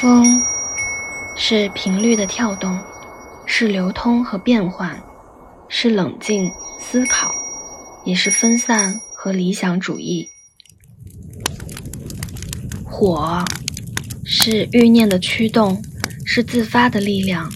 [0.00, 0.42] 风
[1.36, 2.82] 是频率的跳动，
[3.44, 4.98] 是流通和变换，
[5.68, 7.30] 是冷静思考，
[8.06, 10.26] 也是分散和理想主义。
[12.82, 13.44] 火
[14.24, 15.82] 是欲念的驱动，
[16.24, 17.52] 是自发的力量，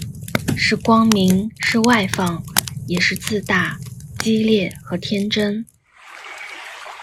[0.54, 2.44] 是光明，是外放，
[2.86, 3.78] 也是自大、
[4.18, 5.64] 激烈和天真。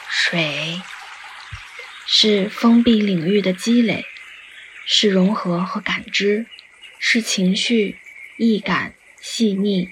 [0.07, 0.79] 水
[2.05, 4.05] 是封闭领域的积累。
[4.85, 6.47] 是融合和感知，
[6.99, 7.97] 是情绪、
[8.37, 9.89] 易感、细腻，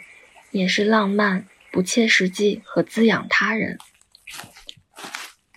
[0.52, 3.77] 也是浪漫、不切实际和滋养他人。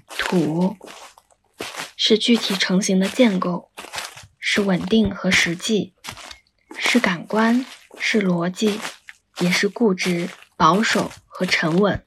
[0.07, 0.77] 土
[1.97, 3.71] 是具体成型的建构，
[4.39, 5.95] 是稳定和实际，
[6.79, 7.65] 是感官，
[7.99, 8.81] 是逻辑，
[9.41, 12.05] 也是固执、保守和沉稳。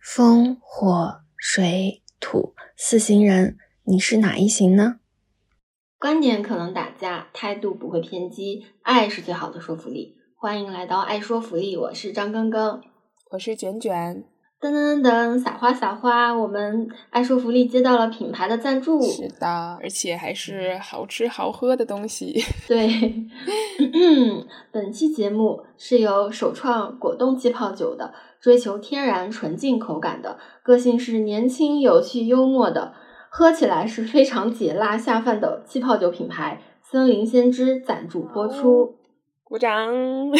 [0.00, 5.00] 风、火、水、土四行人，你是哪一行呢？
[5.98, 10.16] 观点可能打架，态度不会偏激，爱是最好的说服力。
[10.36, 12.80] 欢迎来到爱说服力，我是张根根，
[13.30, 14.24] 我是卷卷。
[14.60, 16.32] 噔噔噔噔，撒花撒花！
[16.32, 22.42] 我们爱说福利接到了品牌的赞助，是的，而且还是好吃好喝的东西。
[22.66, 23.26] 对，
[24.72, 32.94] 本期节目是由首创果冻气泡酒的，追求天然纯净口感的，个性是年轻有趣幽默的。
[33.36, 38.94] 喝起来是非常解辣下饭的气泡酒品牌森林先知赞助播出，
[39.42, 39.90] 鼓掌。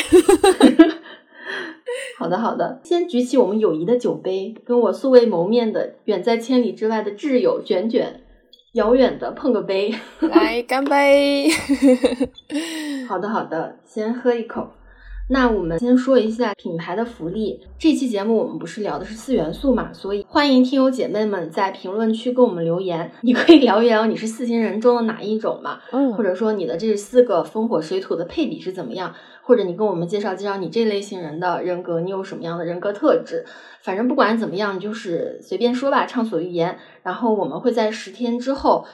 [2.17, 8.21] 好的好的，先举起我们友谊的酒杯，跟我素未谋面的远在千里之外的挚友卷卷，
[8.75, 11.49] 遥远的碰个杯，来干杯。
[13.09, 14.69] 好的好的，先喝一口。
[15.27, 17.59] 那我们先说一下品牌的福利。
[17.79, 23.11] 这期节目我们不是聊的是四元素嘛，所以欢迎听友姐妹们在评论区给我们留言。
[23.23, 25.81] 你可以聊一聊你是四型人中的哪一种嘛？
[25.93, 29.15] 嗯，或者说你的这四个风火水土的配比是怎么样？
[29.41, 33.47] 或者你跟我们介绍介绍你这类型人的人格，你有什么样的人格特质？
[33.81, 36.79] 反正不管怎么样，就是随便说吧，畅所欲言。
[37.03, 38.85] 然后我们会在十天之后。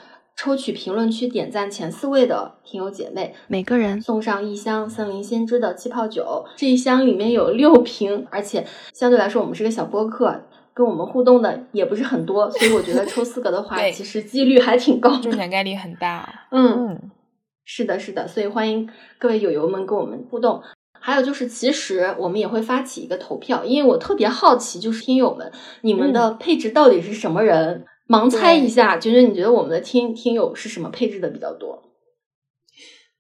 [0.42, 6.46] 抽取评论区点赞前四位的听友姐妹，每个人送上一箱森林先知的气泡酒。
[6.56, 16.46] 这一箱里面有六瓶，而且相对来说我们是个小播客，跟我们互动的也不是很多，所以我觉得抽四个的话， 其实几率还挺高，中奖概率很大。
[16.52, 16.98] 嗯，
[17.66, 20.62] 是的，是的，所以欢迎各位友友们跟我们互动。
[21.02, 25.52] 还有就是，其实我们也会发起一个投票，因为我特别好奇，就是听友们
[25.82, 27.84] 你们的配置到底是什么人。
[28.10, 31.80] 盲猜一下，娟娟，你觉得我们的听听友是什么配置的比较多？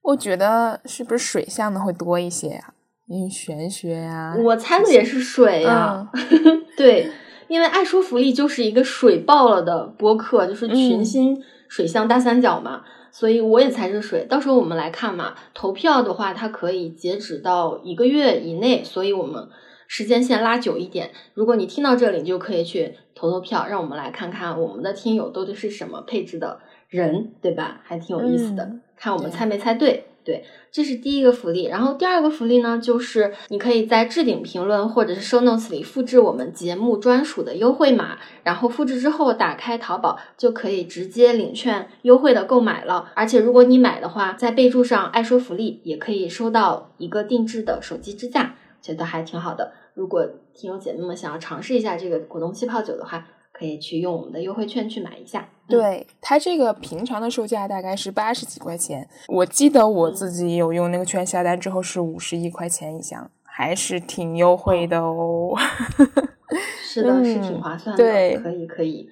[0.02, 2.74] 我觉得是不是水象的会多一些呀？
[3.06, 6.10] 因为玄学呀，我猜的也是水呀。
[6.76, 7.08] 对，
[7.46, 14.26] 因为爱说福利就是一个水爆了的播客，就是群星水象大三角嘛，所以我也猜是水。
[14.28, 19.48] 到时候我们来看嘛，投票的话，它可以截止到一个月以内，所以我们。
[19.92, 27.80] 时间线拉久一点，如果你听到这里，你就可以去投投票，让我们来看看我们的听友都是什么配置的人，对吧？
[27.82, 30.04] 还挺有意思的，看我们猜没猜对。
[30.22, 31.64] 对，这是第一个福利。
[31.64, 43.10] 然后第二个福利呢，就是你可以在置顶评论或者是 show notes 里复制我们节目专属的优惠码，然后复制之后打开淘宝就可以直接领券优惠的购买了。
[43.14, 49.72] 而且如果你买的话，在备注上爱说福利，也可以收到一个定制的手机支架，觉得还挺好的。
[49.94, 55.48] 如果听友姐妹们想要尝试一下这个果冻气泡酒的话，可以去用我们的优惠券去买一下。
[55.68, 65.54] 对它这个平常的售价大概是八十几块钱，我记得我自己有用那个券下单之后是五十一块钱一箱，还是挺优惠的哦。
[66.82, 68.02] 是的，是挺划算的。
[68.02, 69.08] 对，可以，可以。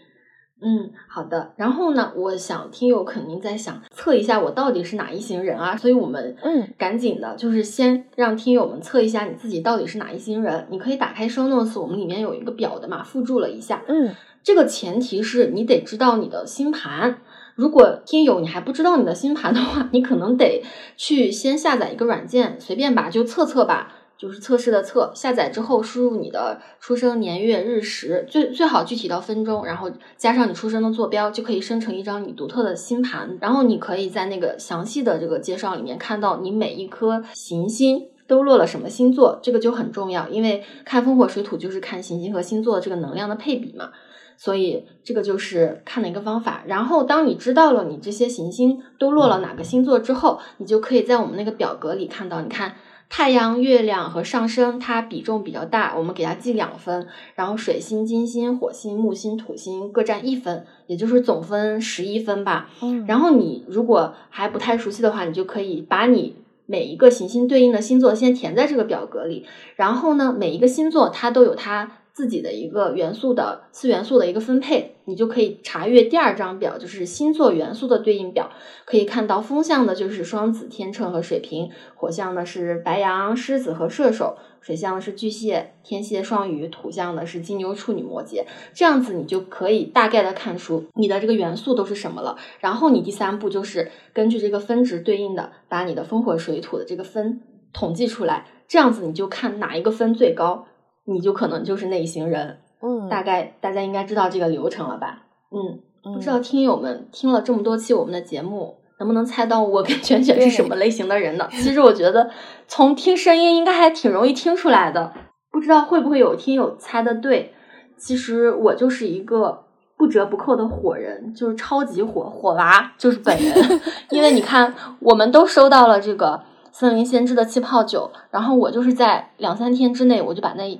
[0.61, 1.53] 嗯，好的。
[1.57, 10.67] 然后呢，我想听友肯定在想测一下我到底是哪一行人啊，所以我们嗯，赶紧的，就是先让听友们测一下你自己到底是哪一行人。
[10.71, 13.85] 你可以打开 show notes，我们里面有一个表的嘛，附注了一下。
[13.87, 17.19] 嗯，这个前提是你得知道你的星盘。
[17.55, 20.63] 如果听友你还不知道你的星盘的话，你可能得
[20.97, 23.95] 去先下载一个软件，随便吧，就测测吧。
[24.18, 33.38] 就是测试的测，下载之后输入你的出生年月日时，最最好具体到分钟，然后加上你出生的坐标，就可以生成一张你独特的星盘。
[33.41, 43.92] 然后你可以在那个详细的这个介绍里面看到你每一颗行星都落了什么星座，这个就很重要，因为看风火水土就是看行星和星座这个能量的配比嘛，
[44.36, 46.65] 所以这个就是看的一个方法。
[46.66, 52.74] 然后当你知道了你这些行星都落了哪个星座之后，你就可以在我们那个表格里看到，你看。
[53.09, 62.71] 太阳、月亮和上升它比重比较大，我们给它记两分，然后水星、金星、火星、木星、土星各占一分，也就是总分十一分吧。
[62.83, 69.47] 嗯，然后你如果还不太熟悉的话，你就可以把你每一个行星对应的星座先填在这个表格里，
[69.77, 71.91] 然后呢，每一个星座它都有它。
[72.18, 78.50] 自己的一个元素的四元素的一个分配，你就可以查阅第二张表，就是星座元素的对应表。
[78.84, 88.44] 可以看到风象的就是双子、天秤和水瓶；火象的是白羊、狮子和射手；水象的是巨蟹、天蝎、双鱼；土象的是金牛、处女、摩羯。
[88.74, 92.36] 这样子你就可以大概的看出你的这个元素都是什么了。
[92.59, 97.41] 然后你第三步就是根据这个分值对应的，把你的风火水土的这个分
[97.72, 98.48] 统计出来。
[98.66, 100.66] 这样子你就看哪一个分最高。
[101.10, 105.22] 你就可能就是那一行人，嗯，大概大家应该知道这个流程了吧？
[105.51, 111.49] 嗯，不知道听友们听了这么多期我们的节目，能不能猜到我跟卷卷是什么类型的人呢？
[111.51, 112.31] 其实我觉得
[112.66, 115.15] 从听声音应该还挺容易听出来的，
[115.51, 117.54] 不知道会不会有听友猜的对？
[117.97, 119.65] 其实我就是一个
[119.97, 123.81] 不折不扣的火人，就是超级火火娃，就是本人。
[124.11, 130.78] 因为你看，我们都收到了这个森林先知的气泡酒，然后我就是在两三天之内我就把那。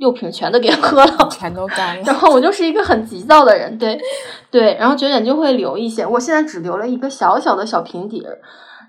[0.00, 2.02] 六瓶全都给喝了， 全都干了。
[2.08, 4.00] 然后我就是一个很急躁的人，对
[4.50, 4.74] 对。
[4.80, 8.40] 然后卷卷就会留一些，我现在只留了一个小小的小瓶底儿。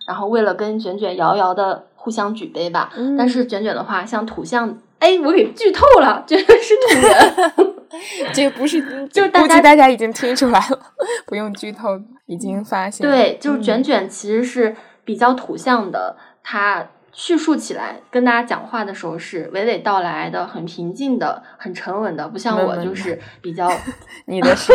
[0.08, 7.76] 然后为了跟卷卷遥遥的互相举杯吧，但是卷卷的话像土象，哎，我给剧透了，卷卷是土人。
[8.34, 10.80] 这个不是，就是估计大家已经听出来了，
[11.28, 13.06] 不用剧透，已经发现。
[13.06, 14.74] 对，就是卷卷其实是
[15.04, 16.88] 比较土象的，他。
[17.14, 23.70] 叙述起来，跟大家讲话的时候是娓娓道来的，很平静的，很沉稳的，不像我就是比较。
[24.26, 24.74] 你的是，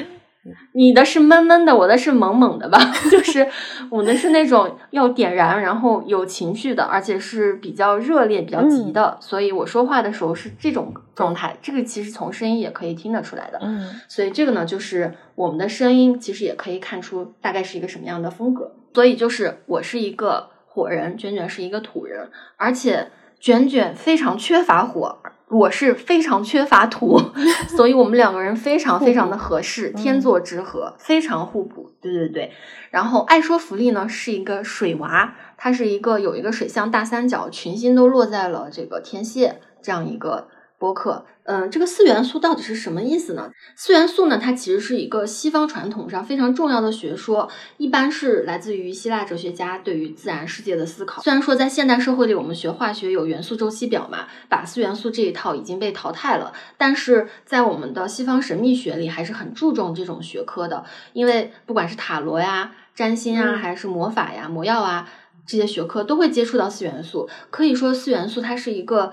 [0.72, 2.78] 你的是闷闷的，我的是猛猛的吧？
[3.10, 3.48] 就是
[3.90, 11.56] 我的是那种要点燃，然后有情绪的，而且是比较热烈、比较急的，所以我说话的时候是这种状态。
[11.62, 13.58] 这个其实从声音也可以听得出来的。
[13.62, 18.72] 嗯，所以这个呢，就是我们的声音其实也可以看出大概是一个什么样的风格。
[18.92, 20.50] 所以就是我是一个。
[20.76, 25.18] 火人卷卷是一个土人，而且卷卷非常缺乏火，
[25.48, 27.18] 我是非常缺乏土，
[27.74, 31.92] 所以我们两个人非常非常的合适，天作之合，非常互补。
[32.02, 32.52] 对对对。
[32.90, 40.48] 然后爱说福利呢是一个水娃，它是一个有一个水象大三角，群星都落在了这个天蝎这样一个。
[40.78, 43.52] 播客，嗯，这个四元素到底是什么意思呢？
[43.76, 51.22] 四元素呢，它其实是一个西方传统上非常重要的学说，一般是来自于希腊哲学家对于自然世界的思考。
[51.22, 65.08] 虽然说在现代社会里，我们学化学有元素周期表嘛，把四元素这一套已经被淘汰了，但是在我们的西方神秘学里还是很注重这种学科的，因为不管是塔罗呀、占星啊，还是魔法呀、魔药啊
[65.46, 67.28] 这些学科，都会接触到四元素。
[67.50, 69.12] 可以说，四元素它是一个。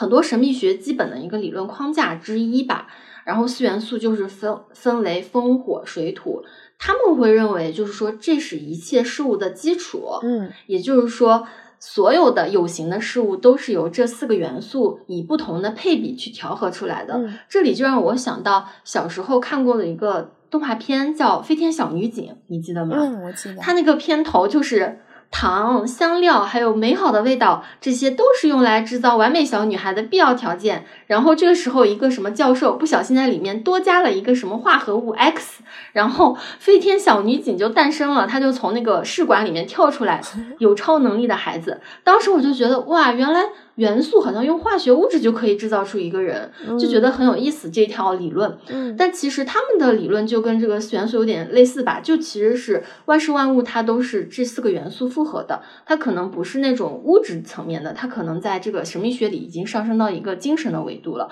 [0.00, 2.86] 很多神秘学基本的一个理论框架之一吧，
[3.26, 6.42] 然后四元素就是分分为风火水土，
[6.78, 11.46] 他们会认为就是说这是一切事物的基础，嗯，也就是说
[11.78, 17.20] 所有的有形的事物都是由这四个元素以不同的配比去调和出来的。
[17.46, 22.96] 这里就让我想到小时候看过的一个动画片叫《飞天小女警》，你记得吗？
[22.98, 23.56] 嗯，我记得。
[23.60, 25.00] 它那个片头就是。
[25.30, 30.84] 糖、香料，还有美好的味道，这些都是用来制造完美小女孩的必要条件。
[31.06, 35.62] 然后这个时候，一个什么教授不小心在里面多加了一个什么化合物 X，
[35.92, 38.26] 然后飞天小女警就诞生了。
[38.26, 40.20] 她就从那个试管里面跳出来，
[40.58, 41.80] 有超能力的孩子。
[42.02, 43.46] 当时我就觉得，哇，原来。
[43.80, 48.58] 元素好像用化学物质就可以制造出一个人，就觉得很有意思这条理论。
[48.68, 61.30] 嗯，但其实他们的理论就跟这个四元素有点类似吧，就其实是万事万物它都是这四个元素复合的，它可能不是那种物质层面的，它可能在这个神秘学里已经上升到一个精神的维度了。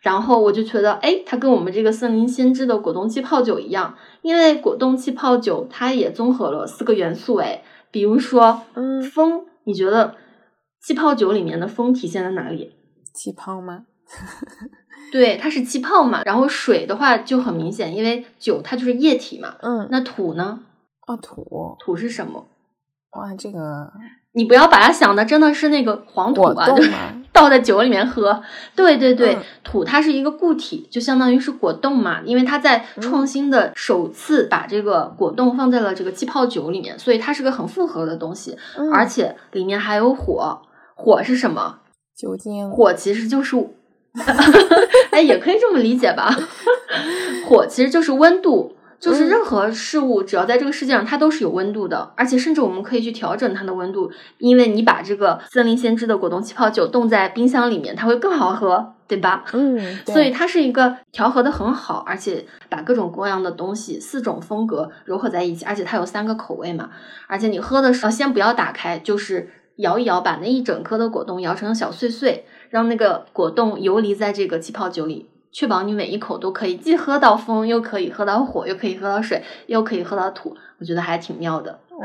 [0.00, 10.14] 然后我就觉得，哎，它跟我们这个森林先知的果冻气泡酒一样，因为果冻气泡酒它也综合了四个元素，哎，比如说，嗯，风，你觉得？
[10.80, 12.74] 气泡酒里面的风体现在哪里？
[13.14, 13.84] 气泡吗？
[15.12, 16.22] 对，它是气泡嘛。
[16.24, 19.54] 然后水的话就很明显，因为酒它就是液体嘛。
[19.60, 19.88] 嗯。
[19.90, 20.60] 那土呢？
[21.06, 22.46] 啊，土土是什么？
[23.12, 23.90] 哇，这个
[24.32, 26.82] 你不要把它想的真的是那个黄土啊，就
[27.32, 28.42] 倒在酒里面喝。
[28.76, 38.56] 对对对，土它是一个固体，就相当于是果冻嘛，因为它在创新的首次把这个果冻放在了这个气泡酒里面，所以它是个很复合的东西，
[38.92, 40.60] 而且里面还有火。
[40.98, 41.78] 火是什么？
[42.16, 42.68] 酒精。
[42.70, 43.56] 火其实就是，
[45.12, 46.36] 哎，也可以这么理解吧。
[47.46, 59.44] 火其实就是温度，就是任何事物只要在这个世界上，它都是有温度的，而且甚至我们可以去调整它的温度，因为你把这个森林先知的果冻气泡酒冻在冰箱里面，它会更好喝，对吧？
[59.52, 66.90] 嗯，所以它是一个调和的很好，而且把各种各样的东西、四种风格融合在一起，而且它有三个口味嘛，
[67.28, 69.48] 而且你喝的时候先不要打开，就是
[69.78, 75.28] 摇一摇，把那一整颗的果冻摇成小碎碎，让那个果冻游离在这个气泡酒里。
[75.50, 81.78] 确保你每一口都可以既喝到风，又可以喝到火，又可以喝到水，又可以喝到土，我觉得还挺妙的。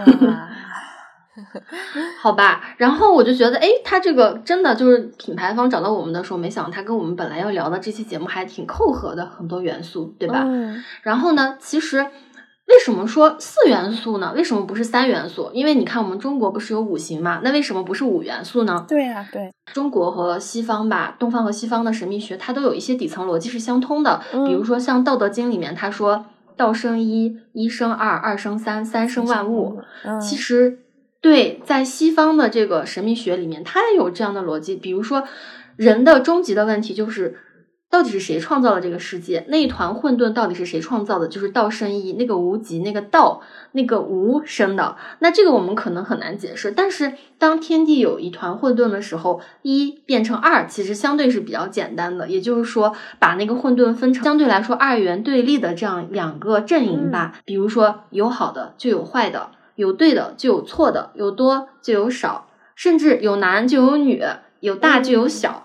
[2.22, 10.46] 好吧，然后我就觉得，哎，他这个真的就是品牌方找到我们的时候，没想到他跟我们本来要聊的这期节目还挺扣合的，很多元素，对吧？
[11.01, 12.06] 然后呢，其实。
[12.65, 14.34] 为什么说四元素呢？
[14.36, 15.51] 为什么不是三元素？
[15.53, 17.41] 因为你看，我们中国不是有五行嘛？
[17.43, 18.86] 那为什么不是五元素呢？
[18.88, 19.51] 对呀，对。
[19.74, 24.22] 中国和西方吧，东方和西方的神秘学，它都有一些底层逻辑是相通的。
[24.48, 26.25] 比如说，像《道德经》里面，他说
[26.58, 29.82] “道生一，一生二，二生三，三生万物”。
[30.22, 30.79] 其实，
[31.22, 34.75] 对，在西方的这个神秘学里面，它也有这样的逻辑。
[34.75, 35.24] 比如说，
[35.75, 37.38] 人的终极的问题就是。
[37.93, 39.45] 到底是谁创造了这个世界？
[39.50, 41.27] 那一团混沌到底是谁创造的？
[41.27, 43.41] 就是道生一，那个无极，那个道，
[43.73, 44.97] 那个无生的。
[45.19, 46.71] 那这个我们可能很难解释。
[46.71, 52.27] 但是当天地有一团混沌的时候，一变成二，其实相对是比较简单的。
[52.27, 57.35] 也就是说，把那个混沌分成相对来说二元对立的这样两个阵营吧。
[57.45, 64.23] 比如说，有好的就有坏的，有对的就有错的，有多就有少，甚至有男就有女，
[64.62, 65.63] 有大就有小。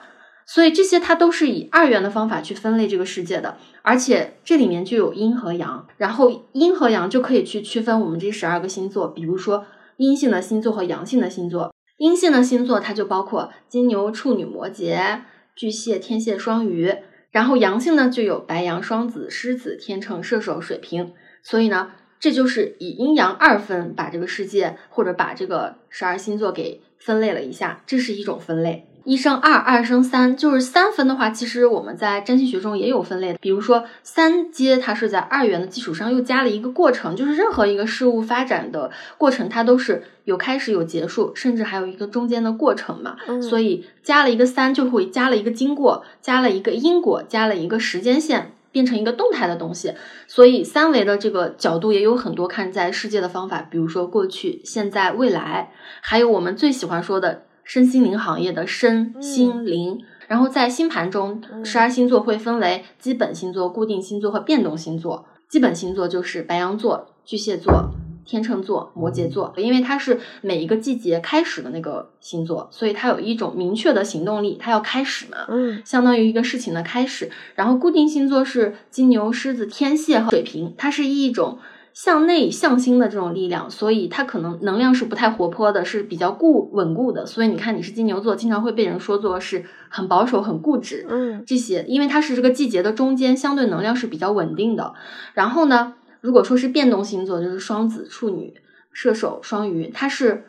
[0.50, 9.66] 所以这些它都是以二元的方法去分类这个世界的，而且这里面就有阴和阳，然后阴和阳就可以去区分我们这十二个星座，比如说
[9.98, 11.74] 阴性的星座和阳性的星座。
[11.98, 15.20] 阴性的星座它就包括金牛、处女、摩羯、
[15.54, 16.96] 巨蟹、天蝎、双鱼，
[17.30, 21.12] 然后阳性呢就有白羊、双子、狮子、天秤、射手、水瓶。
[21.42, 28.87] 所以呢，这就是以阴阳二分把这个世界或者把这个十二星座给分类了一下，这是一种分类。
[29.04, 33.38] 一生二，二生三，就是三分的话，其实我们在占星学中也有分类的。
[33.40, 43.16] 比如说三阶，它是在二元的基础上又加了一个过程，就是任何一个事物发展的过程，它都是有开始有结束，甚至还有一个中间的过程嘛。
[43.40, 49.94] 所以加了一个三，就会加了一个经过，加了一个因果，加了一个时间线，变成一个动态的东西。
[50.26, 57.44] 所以三维的这个角度也有很多看在世界的方法，比如说过去、现在、未来，还有我们最喜欢说的。
[57.68, 65.26] 身心灵行业的身心灵，然后在星盘中，十二星座会分为基本星座、固定星座和变动星座。
[65.50, 67.90] 基本星座就是白羊座、巨蟹座、
[68.24, 77.30] 天秤座、摩羯座，因为它是每一个季节开始的那个星座，所以它有一种明确的行动力，它要开始嘛，嗯，相当于一个事情的开始。
[77.54, 81.58] 然后固定星座是金牛、狮子、天蝎和水瓶，它是一种。
[82.00, 87.26] 向内向心的这种力量，所以它可能能量是不太活泼的，是比较固稳固的。
[87.26, 91.04] 所以你看，你是金牛座，经常会被人说作是很保守、很固执。
[91.10, 94.94] 嗯，这些，因为它是这个季节的中间，相对能量是比较稳定的。
[95.34, 98.54] 然后呢，如果说是变动星座，就是双子、处女、
[98.92, 100.44] 射手、双鱼，它是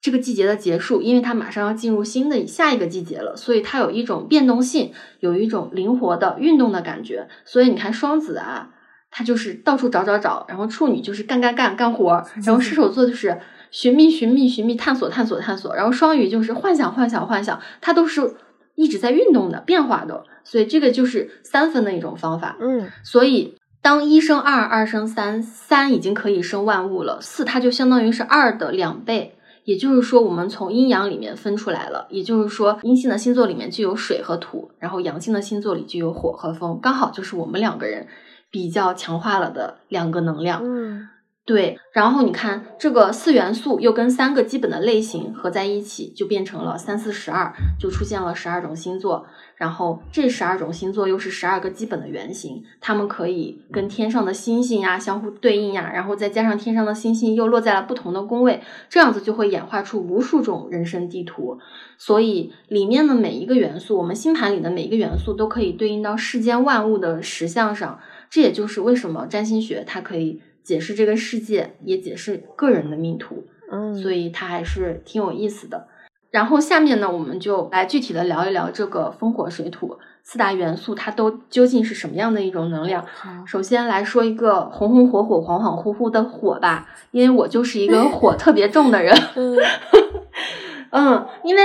[0.00, 4.90] 这个季节的结束，因为它马上要进入新的下一个季节了，所以它有一种变动性，
[5.20, 7.28] 有一种灵活的运动的感觉。
[7.44, 8.70] 所以你看双子啊。
[9.16, 13.40] 他就是到处找找找，然后处女就是干干干干活， 然后射手座就是
[13.70, 18.34] 寻觅寻觅寻觅探索探索探索，然后双鱼就是幻想幻想幻想，它都是
[18.74, 22.56] 一直在运动的变化的，所以这个就是三分的一种方法。
[22.60, 38.08] 嗯，所以当一生二，二生三，三已经可以生万物了，四它就相当于是二的两倍，也就是说我们从阴阳里面分出来了，也就是说阴性的星座里面就有水和土，然后阳性的星座里就有火和风，刚好就是我们两个人。
[38.54, 41.08] 比较强化了的两个能量，嗯，
[41.44, 41.76] 对。
[41.92, 49.26] 然后你看这个四元素又跟三个基本的类型合在一起，就变成了三四十二，就出现了十二种星座。
[49.56, 61.58] 然后这十二种星座又是十二个基本的原型，它们可以跟天上的星星呀相互对应呀，然后再加上天上的星星又落在了不同的宫位，这样子就会演化出无数种人生地图。
[61.98, 68.00] 所以里面的每一个元素，我们星盘里的每一个元素都可以对应到世间万物的实相上。
[68.34, 75.86] 这也就是为什么占星学它可以解释这个世界，也解释个人的命途，嗯，所以它还是挺有意思的。
[76.32, 83.06] 然后下面呢，我们就来具体的聊一聊这个风火水土四大元素，它都究竟是什么样的一种能量。
[83.46, 89.16] 首先来说一个红红火火、恍恍惚惚的火吧，因为我就是一个 火特别重的人。
[90.90, 91.62] 嗯，因为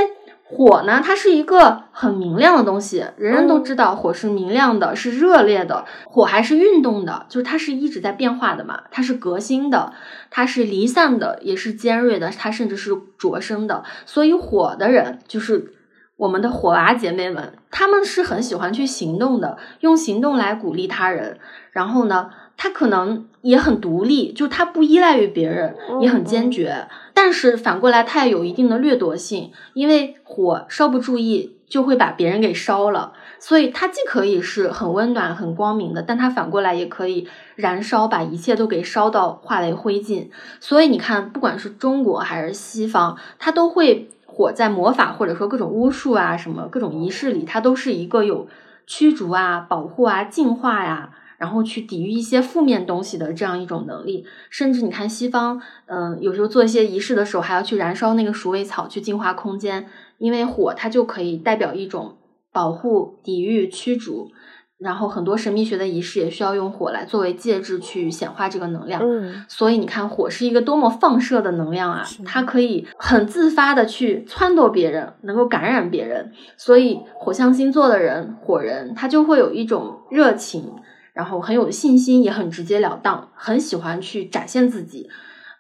[0.51, 5.86] 火呢，它是一个很明亮的东西，人人都知道火是明亮的，是热烈的。
[6.08, 9.94] 火还是运动的，就是它是一直在变化的嘛，它是革新的，
[10.32, 13.84] 它是离散的，也是尖锐的，它甚至是灼生的。
[14.08, 15.74] 所以火的人就是
[16.18, 21.38] 我们的火娃姐妹们，他们是很喜欢去行动的，用行动来鼓励他人。
[21.72, 22.32] 然后呢？
[22.62, 26.89] 他可能也很独立，就他不依赖于别人，也很坚决。
[27.13, 33.13] 但是反过来，他也有一定的掠夺性，因为火稍不注意就会把别人给烧了。
[33.39, 40.28] 所以，他既可以是很温暖、很光明的，但他反过来也可以燃烧，把一切都给烧到化为灰烬。
[40.60, 48.50] 所以，你看，不管是中国还是西方，它都会火在魔法或者说各种巫术啊、什么各种仪式里，它都是一个有
[48.86, 51.12] 驱逐啊、保护啊、净化呀。
[51.39, 59.88] 然后去抵御一些负面东西的这样一种能力，甚至你看西方，嗯，有时候做一些仪式的时候，还要去燃烧那个鼠尾草去净化空间，
[60.19, 62.17] 因为火它就可以代表一种
[62.51, 64.29] 保护、抵御、驱逐。
[64.77, 69.01] 然后很多神秘学的仪式也需要用火来作为介质去显化这个能量。
[69.03, 72.08] 嗯，所以你看火是一个多么放射的能量啊！
[72.25, 76.31] 它可以很自发的去撺掇别人，能够感染别人。
[76.55, 80.72] 所以火象星座的人，火人他就会有一种热情。
[81.13, 85.10] 然后很有信心，也很直截了当，很喜欢去展现自己。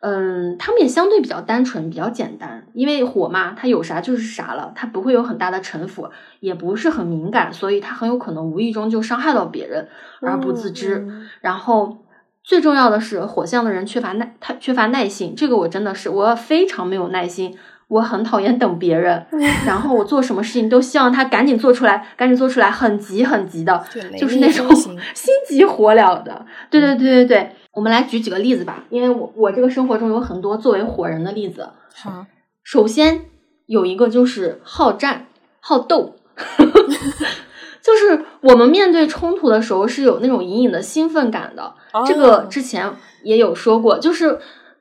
[0.01, 9.89] 嗯，他们也相对比较单纯，比较简单，因为火嘛，它有啥就是啥了，它不会有很大的城府，也不是很敏感，所以它很有可能无意中就伤害到别人
[10.21, 11.05] 而不自知。
[11.41, 12.05] 然后
[12.43, 17.57] 最重要的是，火象的人缺乏耐，他缺乏耐性，这个我真的是我非常没有耐心。
[17.89, 19.25] 我很讨厌等别人，
[19.65, 23.83] 然后我做什么事情都希望他赶紧做出来，赶紧做出来，很急很急的，
[24.17, 24.69] 就是那种
[25.13, 26.45] 心急火燎的。
[26.69, 31.67] 对对对对对，我们来举几个例子吧，因为我我这个生活中有很多作为火人的例子。
[31.95, 32.25] 好，
[32.63, 33.25] 首先
[33.65, 35.25] 有一个就是好战
[35.59, 36.15] 好斗，
[37.81, 41.73] 就是我们面对冲突的时候是有那种隐隐的兴奋感的。
[42.05, 42.93] 这个之前
[43.23, 44.37] 也有说过，就是。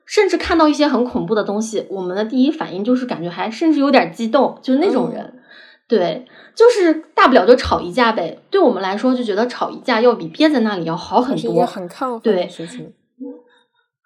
[0.09, 5.35] 甚至看到一些很恐怖的东西，我们的第一反应就是感觉还甚至有点激动，就是那种人，
[5.87, 6.25] 对，
[6.55, 8.39] 就是大不了就吵一架呗。
[8.49, 12.91] 对我们来说，就觉得吵一架要比憋在那里要好很多，很亢奋的事情。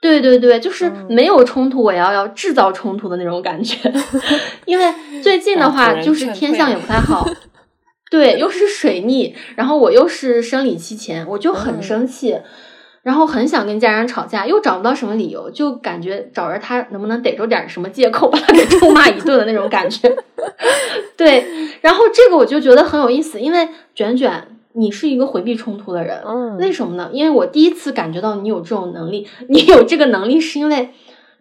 [0.02, 3.78] 对对对，就是没有冲突，我要要制造冲突的那种感觉。
[4.68, 7.26] 因为最近的话，就是天象也不太好，
[8.12, 12.38] 对，又是水逆，然后我又是生理期前，我就很生气。
[13.04, 20.10] 然后很想跟家人吵架，又找不到什么理由，就感觉找着他能不能逮着点什么借口把他给臭骂一顿的那种感觉。
[21.16, 21.46] 对，
[21.82, 27.10] 然后这个我就觉得很有意思，因为卷卷你是一个回避冲突的人，嗯，为什么呢？
[27.12, 30.90] 因为我第一次感觉到你有这种能力，你有这个能力是因为。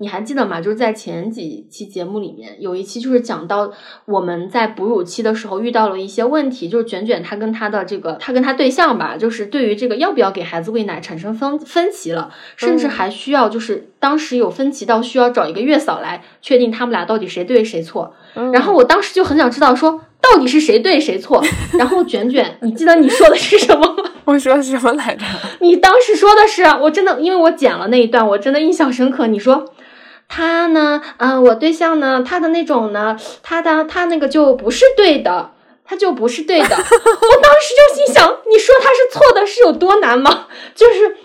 [0.03, 0.61] 你还记得吗？
[0.61, 3.71] 就是在前几期节目里面，有一期就是讲到
[4.05, 18.13] 我们在哺乳期的时候遇到了一些问题，就是卷卷他跟他的这个他跟他对象吧，就是对于这个要不要给孩子喂奶产生分分歧了，甚至还需要就是当时有分歧到需要找一个月嫂来确定他们俩到底谁对谁错。
[18.53, 21.41] 然后我当时就很想知道说到底是谁对谁错。
[21.79, 24.11] 然后卷卷，你记得你说的是什么吗？
[24.25, 25.25] 我说的是什么来着？
[25.61, 29.29] 你当时说的是，我真的因为我剪了那一段，我真的印象深刻。
[29.29, 29.65] 你说。
[30.35, 31.03] 他呢？
[31.19, 32.25] 嗯，我对象呢？
[32.27, 33.15] 他的那种呢？
[33.43, 35.51] 他的他那个就不是对的，
[35.85, 36.65] 他就不是对的。
[36.75, 40.47] 我当时就心想，你说他是错的，是有多难吗？
[40.75, 41.17] 就是，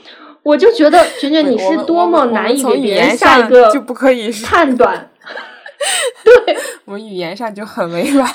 [0.44, 5.10] 我就觉得卷卷你是多么难以给别人下一个就不可以判断。
[6.26, 8.30] 对，我们语言上就很委婉。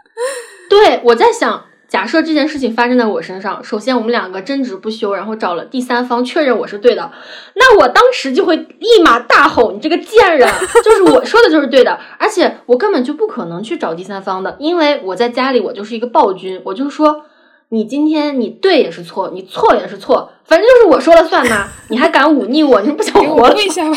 [0.70, 1.66] 对，我在想。
[1.96, 7.10] 假设这件事情发生在我身上，首先我们两个争执不休，然后找了第三方确认我是对的，
[7.54, 10.46] 那我当时就会立马大吼：“你这个贱人！
[10.84, 17.24] 就是我说的就是对的，而且我根本就不可能去找第三方的，因为我在家里我就是一个暴君，我就说
[17.70, 21.66] 你今天你对也是错，你错也是错，反正就是我说了算嘛！
[21.88, 23.54] 你还敢忤逆我，你不想活了？
[23.54, 23.96] 跪下吧！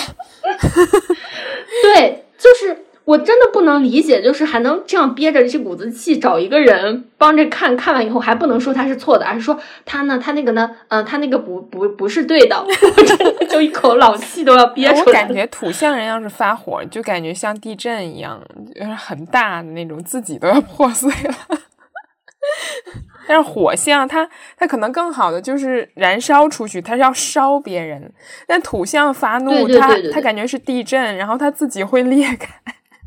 [1.84, 2.86] 对，就是。
[3.10, 15.02] 我真的不能理解，就是还能这样憋着这股子气找一个人帮着看看完以后还不能说他是错的，而是说他呢，他那个呢，嗯，他那个不不不是对的，我真的就一口老气都要憋出来。
[15.02, 18.40] 我感觉土象人要是发火，就感觉像地震一样，
[18.76, 21.34] 就是很大的那种，自己都要破碎了。
[23.28, 28.14] 但是火象，它它可能更好的就是燃烧出去，它是要烧别人。
[28.46, 32.50] 但土象发怒，它它感觉是地震，然后它自己会裂开。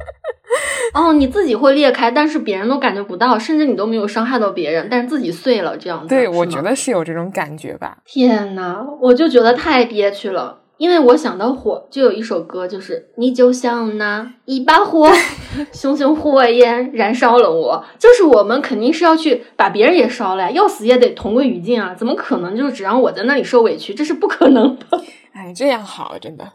[0.94, 6.08] 哦，你自己会裂开，但是别人都感觉不到，甚至你都没有伤害到别人，但是自己碎了，这样子。
[6.08, 7.98] 对，我觉得是有这种感觉吧。
[8.04, 10.58] 天呐，我就觉得太憋屈了。
[10.78, 15.08] 因为我想到火，就有一首歌，就是你就像那一把火，
[15.72, 17.84] 熊熊火焰燃烧了我。
[18.00, 21.94] 就是我们肯定是要去把别人也烧了呀，要死也得同归于尽啊！
[21.94, 23.94] 怎么可能就只让我在那里受委屈？
[23.94, 24.84] 这是不可能的。
[25.32, 26.52] 哎，这样好，真的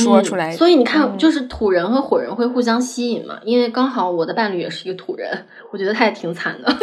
[0.00, 0.50] 说出来。
[0.52, 6.76] 所以你看，就是土人和火人会互相吸引嘛，因为刚好我的伴侣也是一个土人，我觉得他也挺惨的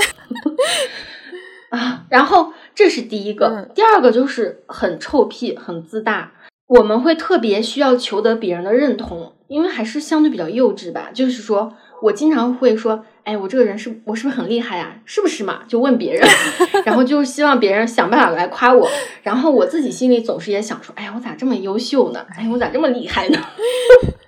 [1.72, 2.06] 啊。
[2.10, 2.54] 然后。
[2.76, 6.32] 这是第一个，第二个就是很臭屁、很自大。
[6.66, 11.10] 我们会特别需要求得别人的认同，因为还是相对比较幼稚吧。
[11.14, 14.96] 就是说我经常会说：“哎，我这个人是我是不是很厉害呀？
[15.06, 16.28] 是不是嘛？”就问别人，
[16.86, 18.88] 然后就希望别人想办法来夸我。
[19.24, 22.26] 然后我自己心里总是也想说：“哎呀，我咋这么优秀呢？
[22.38, 23.40] 哎，我咋这么厉害呢？”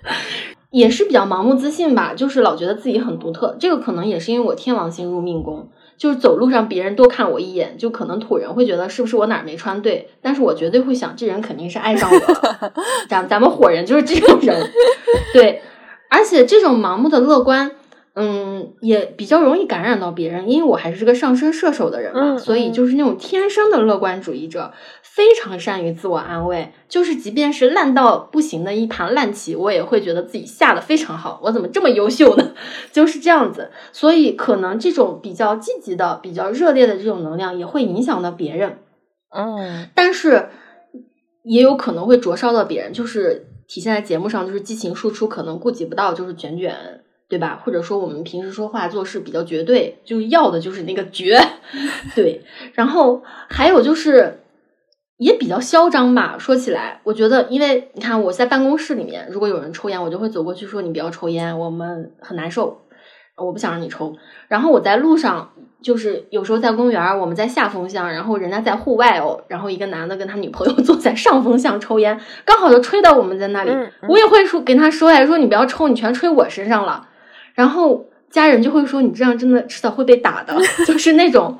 [0.70, 3.56] 也是比较盲目自信吧，就是老觉得自己很独特。
[3.60, 5.68] 这个可能也是因为我天王星入命宫。
[5.98, 12.72] 就是走路上，别人多看我一眼，就可能土人会觉得是不是我哪儿没穿对，但是我绝对会想，这人肯定是爱上我了。
[13.08, 14.68] 咱咱们火人就是这种人，
[15.32, 15.62] 对，
[16.12, 17.72] 而且这种盲目的乐观。
[18.14, 24.70] 嗯，也比较容易感染到别人，因为我还是个上升射手的人嘛，所以就是那种天生的乐观主义者，
[25.00, 26.74] 非常善于自我安慰。
[26.90, 31.40] 就是即便是烂到不行的一盘烂棋，我也会觉得自己下的非常好。
[31.42, 32.52] 我怎么这么优秀呢？
[32.92, 33.70] 就是这样子。
[33.92, 38.76] 所以可能这种比较积极的、比较热烈的这种能量，也会影响到别人。
[39.34, 40.50] 嗯，但是
[41.44, 46.76] 也有可能会灼烧到别人，就是体现在节目上，就是激情输出可能顾及不到，就是卷卷。
[47.28, 47.62] 对吧？
[47.64, 51.40] 或者说我们平时说话做事比较绝对，就要的就是那个绝，
[52.14, 52.42] 对。
[52.74, 54.40] 然后还有就是
[55.16, 56.36] 也比较嚣张吧。
[56.38, 62.82] 说起来，我觉得，因为你看我在办公室里面，如果有人抽烟，我就会走过去说：“你不要抽烟，我们很难受，
[63.36, 64.14] 我不想让你抽。”
[64.48, 65.50] 然后我在路上，
[65.82, 73.70] 就是有时候在公园，我们在下风向，然后人家在户外哦，然后一个男的跟他女朋友 坐在上风向抽烟，刚好就吹到我们在那里，
[74.08, 77.08] 我也会说跟他说呀，说你不要抽，你全吹我身上了。
[77.54, 80.56] 然后家人就会说：“你这样真的迟早会被打的。
[80.86, 81.58] ”就是那种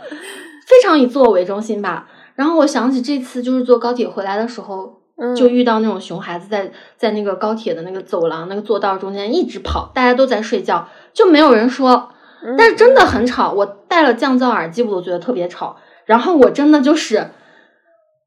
[0.67, 2.09] 非常以自我为中心吧。
[2.35, 5.02] 然后我想起这次就是坐高铁回来的时候，
[5.37, 12.11] 就遇到那种熊孩子在在那个高铁的那个走廊那个坐道中间一直跑，大家都在睡觉，就没有人说。
[12.59, 15.77] 但是真的很吵，我戴了降噪耳机，我都觉得特别吵。
[16.05, 17.31] 然后我真的就是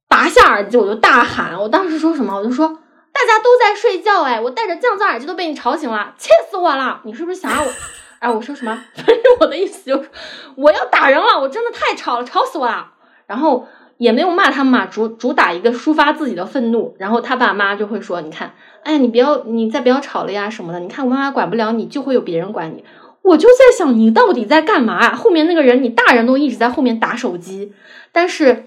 [0.08, 1.60] 拔下耳机，我就大喊。
[1.60, 2.36] 我当时说什么？
[2.38, 2.80] 我就说。
[3.18, 7.00] 大家都在睡觉，哎，我戴着降噪耳机都被你吵醒了，气死我了！
[7.06, 7.72] 你是不是想让我？
[8.20, 8.78] 哎，我说什么？
[8.94, 10.10] 反正我的意思就是
[10.58, 12.92] 我要打人了，我真的太吵了，吵死我了。
[13.26, 13.66] 然后
[13.98, 16.96] 也没有骂他们嘛，主主打一个抒发自己的愤怒。
[17.00, 18.54] 然后他爸妈就会说：“你看，
[18.84, 20.80] 哎，你不要，你再不要吵了呀什么的。
[20.80, 22.84] 你看我妈妈管不了你，就会有别人管你。”
[23.24, 25.16] 我就在想，你到底在干嘛啊？
[25.16, 27.74] 后面那个人，你大人都一直在后面打手机，
[28.12, 28.66] 但是，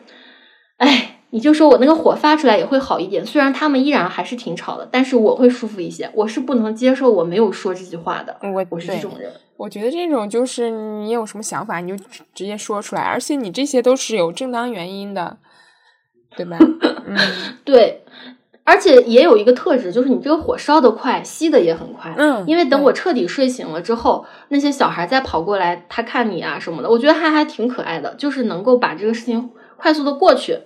[0.79, 1.18] 哎。
[1.31, 6.11] 你就说我那个火发出来也会好一点，虽然他们依然还是挺吵的，但是我会舒服一些。
[6.15, 9.31] 我是不能接受我没有说这句话的，我我是这种人。
[9.57, 15.37] 我觉得这种就是你有什么想法你就直接说出来，而且你这些都是有正当原因的，
[16.37, 16.57] 对吧？
[17.07, 17.17] 嗯，
[17.65, 18.05] 对，
[18.63, 22.15] 而且也有一个特质，就是你这个火烧的快，熄的也很快。
[22.17, 30.57] 嗯，因为等我彻底睡醒了之后，那些小孩再跑过来，他看你啊什么的，我觉得他还挺可爱的，就是能够把这个事情快速的过去。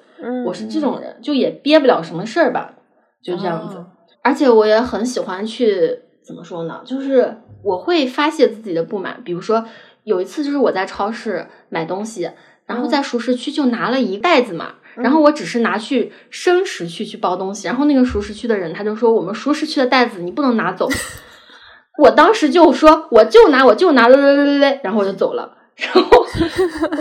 [0.47, 2.75] 我是这种人，就也憋不了什么事儿吧，
[3.23, 3.85] 就这样子。
[4.23, 6.81] 而且我也很喜欢去怎么说呢？
[6.85, 9.21] 就是我会发泄自己的不满。
[9.25, 9.65] 比如说
[10.05, 12.31] 有一次，就是我在超市买东西，
[12.67, 20.89] 然后在熟食区就拿了一袋子嘛，然后我只是拿去生食区去包东西，然后那个熟食区的人他就说：“我们熟食区的袋子你不能拿走。
[21.99, 25.59] ”我当时就说：“我就拿，我就拿，嘞嘞嘞嘞。”然后我就走了。
[25.77, 26.25] 然后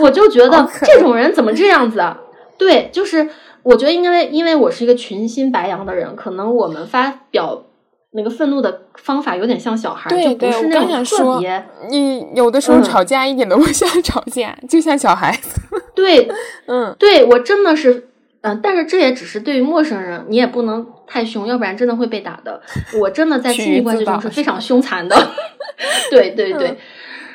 [0.00, 2.18] 我就觉得这种人怎么这样子啊？
[2.58, 3.28] 对，就是
[3.62, 7.64] 我觉得应该，因为我是一个群星白羊的人，可能我们发表
[8.12, 11.64] 那个愤怒的方法有点像小孩，就不是那种特别。
[11.88, 15.60] 你有的时候吵架一点都不像 吵架，就像小孩子。
[15.94, 16.28] 对，
[16.66, 18.08] 嗯，对我真的是，
[18.42, 22.60] 嗯，但是这也只是对于陌生人，你也不能太凶，要不然真的会被打的。
[23.00, 25.16] 我真的在亲密关系中是非常凶残的。
[26.10, 26.76] 对对对。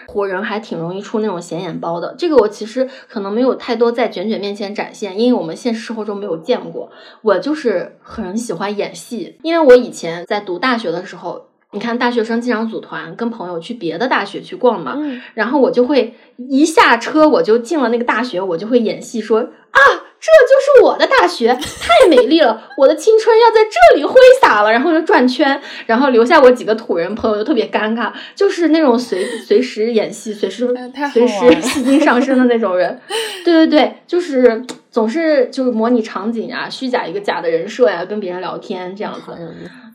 [0.08, 6.90] 火人还挺容易出那种显眼包的，这个我其实可能没有太多在卷卷面前展现，因为我们现实生活中没有见过。
[7.22, 14.98] 我就是很喜欢演戏，因为我以前在读大学的时候，你看大学生经常组团跟朋友去别的大学去逛嘛，
[15.34, 20.07] 然后我就会一下车我就进了那个大学，我就会演戏说啊。
[20.20, 22.62] 这就是我的大学，太美丽了！
[22.78, 30.68] 我的青春要在这里挥洒了，然后就转圈，然后留下我几个土人朋友，就特别尴尬，就是那种随随时演戏、随时
[31.14, 33.00] 随时戏精上身的那种人。
[33.46, 34.66] 对对对，就是。
[34.90, 39.22] 总是就是模拟场景啊，虚假一个假的人设呀，跟别人聊天这样子。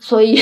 [0.01, 0.41] 所以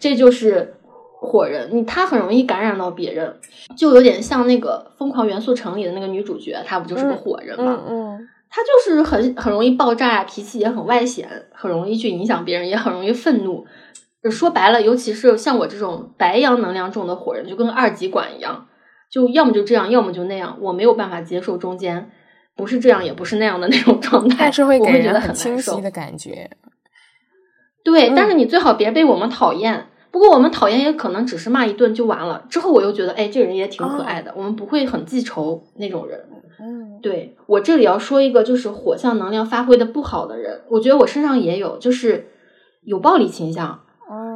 [0.00, 0.76] 这就是
[1.20, 3.34] 火人，你他很容易感染到别人，
[3.76, 7.80] 就有点像那个《疯狂元素城》里的那个女主角，她不就是个火人吗？
[7.86, 13.66] 嗯，她就是很很容易爆炸，脾气也很外显，很容易去影响别人，也很容易愤怒。
[14.30, 18.66] 说白了，尤其是像我这种白羊能量重的火人，就跟二极管一样，
[19.10, 22.10] 就要么就这样，要么就那样，我没有办法接受中间。
[22.56, 26.50] 不是这样，也不是那样的 那种状态，但是会给人很清晰的感觉。
[27.84, 29.86] 对，但是你最好别被我们讨厌。
[30.10, 32.44] 不过我们讨厌也可能只是骂一顿就完了。
[32.48, 34.32] 之后我又觉得，哎，这个人也挺可爱的。
[34.36, 36.20] 我们不会很记仇那种人。
[36.60, 42.28] 嗯，对我这里要说一个，就是火象能量发挥的不好的人，我觉得我身上也有，就是
[42.82, 43.80] 有暴力倾向。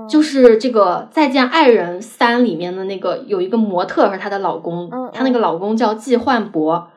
[0.09, 6.89] 就是这个《再见爱人三》里面的那个有一个模特和她的老公，她那个老公叫季焕博。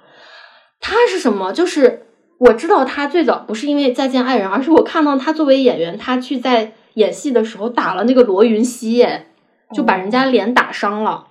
[0.81, 1.53] 他是什么？
[1.53, 2.07] 就是
[2.39, 9.07] 我知道他最早不是因为再见爱人，而是我看到他作为演员，他去在演戏的时候打了那个罗云熙，
[9.73, 11.27] 就把人家脸打伤了。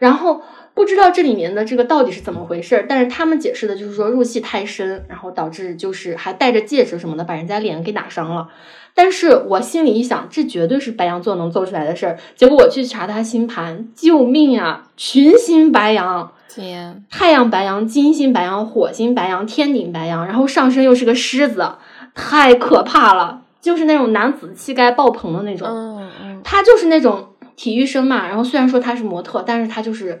[0.00, 0.42] 然后
[0.74, 8.48] 不知道这里面的这个到底是怎么回事，但是他们解释的就是说入戏太深，然后导致就是还戴着戒指什么的，把人家脸给打伤了。
[8.96, 12.18] 但是我心里一想，这绝对是白羊座能做出来的事儿。
[12.34, 14.90] 结果我去查他星盘，救命啊！
[14.96, 16.32] 群星白羊。
[16.48, 21.72] 天，太阳白羊、金星白羊、火星白羊、天顶白羊，然后上身又是个狮子，
[22.14, 23.42] 太可怕了！
[23.64, 25.66] 就是那种男子气概爆棚的那种。
[25.66, 28.28] 嗯嗯，他就是那种体育生嘛。
[28.28, 30.20] 然后虽然说他是模特，但是他就是，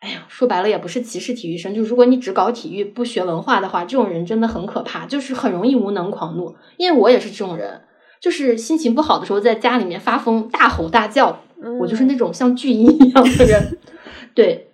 [0.00, 1.74] 哎呀，说白了也不是歧视体育生。
[1.74, 6.56] 就如果你只搞体育不学文化的话，这种人真的很可怕，就是很容易无能狂怒。
[6.78, 7.82] 因为我也是这种人，
[8.20, 11.40] 就是心情不好的时候在家里面发疯大吼大叫，
[11.78, 13.78] 我就是那种像巨婴一样的人，
[14.34, 14.68] 对。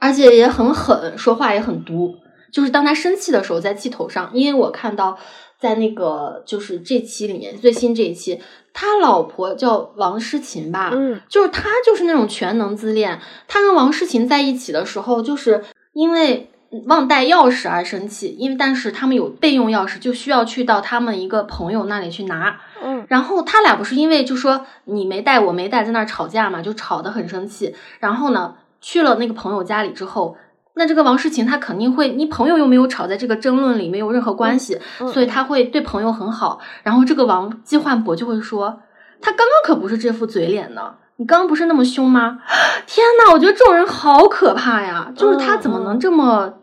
[0.00, 2.14] 而且也很狠，说话也很毒。
[2.52, 4.30] 就是当他生气的时候，在气头上。
[4.34, 5.16] 因为我看到
[5.58, 8.40] 在那个就是这期里面最新这一期，
[8.72, 13.20] 他老婆叫王诗琴吧，嗯，就是他就是那种全能自恋。
[13.48, 16.50] 他跟王诗琴在一起的时候，就是因为
[16.86, 18.36] 忘带钥匙而生气。
[18.38, 22.60] 因为但是他们有备用钥匙，就需要去到他们一个朋友那里去拿。
[22.82, 27.74] 嗯，然后他俩不是因为就说你没带我没带，在那儿吵架嘛，就吵得很生气。
[28.00, 28.56] 然后呢？
[28.86, 30.36] 去了那个朋友家里之后，
[30.76, 34.78] 那这个王诗琴她肯定会，你朋友又没有吵在这个争论里，没有任何关系，
[35.12, 36.60] 所以她会对朋友很好。
[36.82, 38.80] 然后这个王季焕博就会说，
[39.20, 42.40] 他刚刚可不是这副嘴脸呢，你刚刚不是那么凶吗？
[42.86, 45.12] 天呐，我觉得这种人好可怕呀！
[45.16, 46.54] 就是他怎么能这么，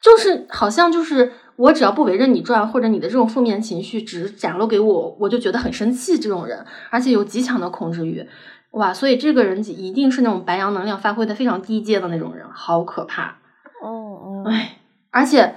[0.00, 6.18] 就是好像就是我只要不围着你转，或者你的这种负面情绪只展露给我，我就觉得很生气。
[6.18, 8.28] 这种人，而且有极强的控制欲。
[8.72, 13.37] 哇，所以这个人一定是那种白羊能量发挥的非常低阶的那种人，好可怕。
[14.46, 14.78] 哎，
[15.10, 15.54] 而且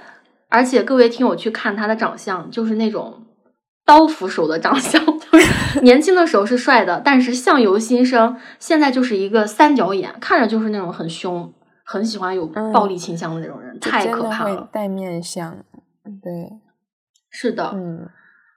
[0.48, 3.22] 而且各位听友去看他的长相，就是那种
[3.84, 5.02] 刀斧手的长相。
[5.82, 11.52] 年轻的时候是帅的，但是相由心生，现在就是一个三角眼，看着就是那种很凶、
[11.84, 14.68] 很喜欢有暴力倾向的那种人，太可怕了。
[14.72, 15.56] 带面相，
[16.22, 16.50] 对，
[17.30, 18.08] 是的，嗯，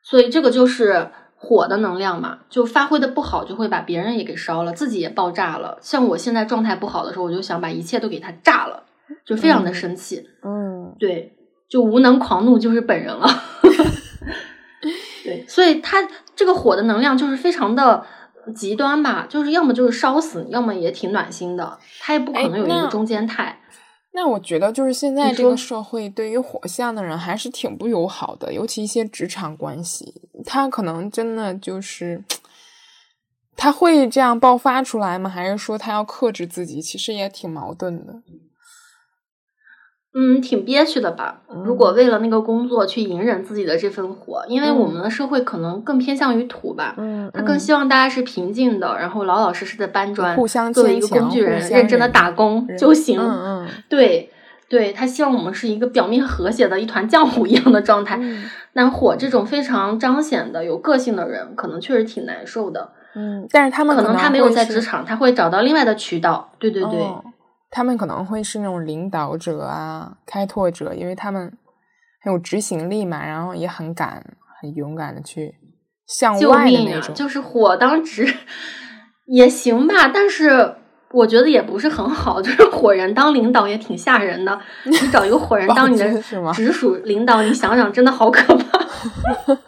[0.04, 1.12] 所以这个就是。
[1.38, 5.78] 火的能量嘛，就发挥的不好，就会把别人也给烧了，自己也爆炸了。
[5.80, 8.84] 像我现在状态不好的时候，我就想把一切都给他炸了，
[9.26, 10.28] 就非常的生气。
[10.44, 11.36] 嗯，对，
[11.70, 13.28] 就无能狂怒就是本人了。
[15.24, 18.06] 对，所以他这个火的能量就是非常的
[18.56, 23.60] 极端吧，就是要么就是烧死，要么也挺暖心的，他也不可能有一个中间态。
[24.14, 32.24] 那我觉得，就是现在这个社会对于火象的人还是挺不友好的，尤其一些职场关系，他可能真的就是
[33.58, 35.30] 他会这样爆发出来吗？
[35.30, 36.80] 还是说他要克制自己？
[36.82, 38.22] 其实也挺矛盾的。
[40.18, 41.42] 嗯，挺憋屈的吧？
[41.66, 53.20] 如果为了那个工作去隐忍自己的这份火，因为我们的社会可能更偏向于土吧，嗯，他更希望大家是平静的，然后老老实实的搬砖，互相作为一个工具人，认真的打工就行。
[53.20, 54.32] 嗯嗯，对，
[54.70, 58.18] 对他希望我们是一个表面和谐的一团浆糊一样的状态。
[58.72, 62.92] 那火这种非常彰显的有个性的人，可能确实挺难受的。
[63.16, 66.52] 嗯，但是他们可能他没有在职场，他会找到另外的渠道。
[66.58, 67.06] 对对对。
[67.76, 71.52] 他们可能会是那种领导者啊，开拓者，因为他们
[72.22, 74.24] 很有执行力嘛，然后也很敢、
[74.62, 75.54] 很勇敢的去
[76.08, 77.14] 向外的那种。
[77.14, 78.34] 就是火当职
[79.26, 80.76] 也行吧，但是
[81.12, 82.42] 我觉得也不是很好。
[82.42, 86.10] 就是火人当领导也挺吓人的，你找一个火人当你的
[86.56, 88.80] 直属领导，你想想，真的好可怕。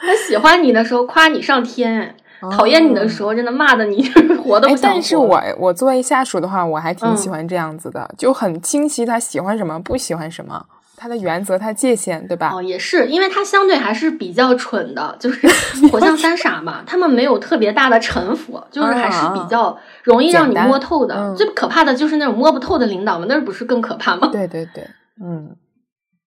[0.00, 2.14] 他喜欢你的时候夸你上天。
[2.50, 4.02] 讨厌你的时候，真的骂的你
[4.42, 4.94] 活都不想活。
[4.94, 10.64] 但是我我作为下属的话，我还挺喜欢这样子的，就很清晰他喜欢什么，不喜欢什么。
[11.02, 12.52] 他的原则、他界限，对吧？
[12.54, 15.48] 哦，也是，因为他相对还是比较蠢的，就是
[15.90, 21.34] 火象三傻嘛，他们没有特别大的城府，就是还是比较容易让你摸透的。
[21.34, 24.28] 最可怕的就是那种摸不透的领导们，那不是更可怕吗？
[24.30, 24.86] 对对对，
[25.22, 25.56] 嗯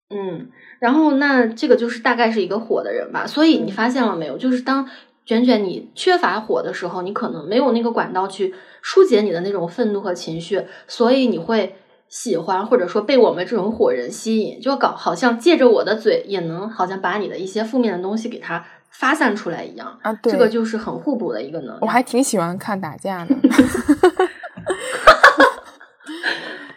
[0.10, 0.50] 嗯。
[0.80, 3.28] 然后那这个就是大概是一个火的人吧。
[3.28, 4.40] 所以你发现了没有？
[4.40, 4.90] 就是当
[5.26, 11.76] 卷卷你缺乏火的时候，你可能没有那个管道去疏解你的那种愤怒和情绪，所以你会。
[12.10, 21.80] 喜欢或者说被我们这种火人吸引，就搞好像借着我的嘴也能好像把你的一些负面的东西给它发散出来一样啊，这个就是很互补的一个能力。
[21.82, 23.36] 我还挺喜欢看打架的，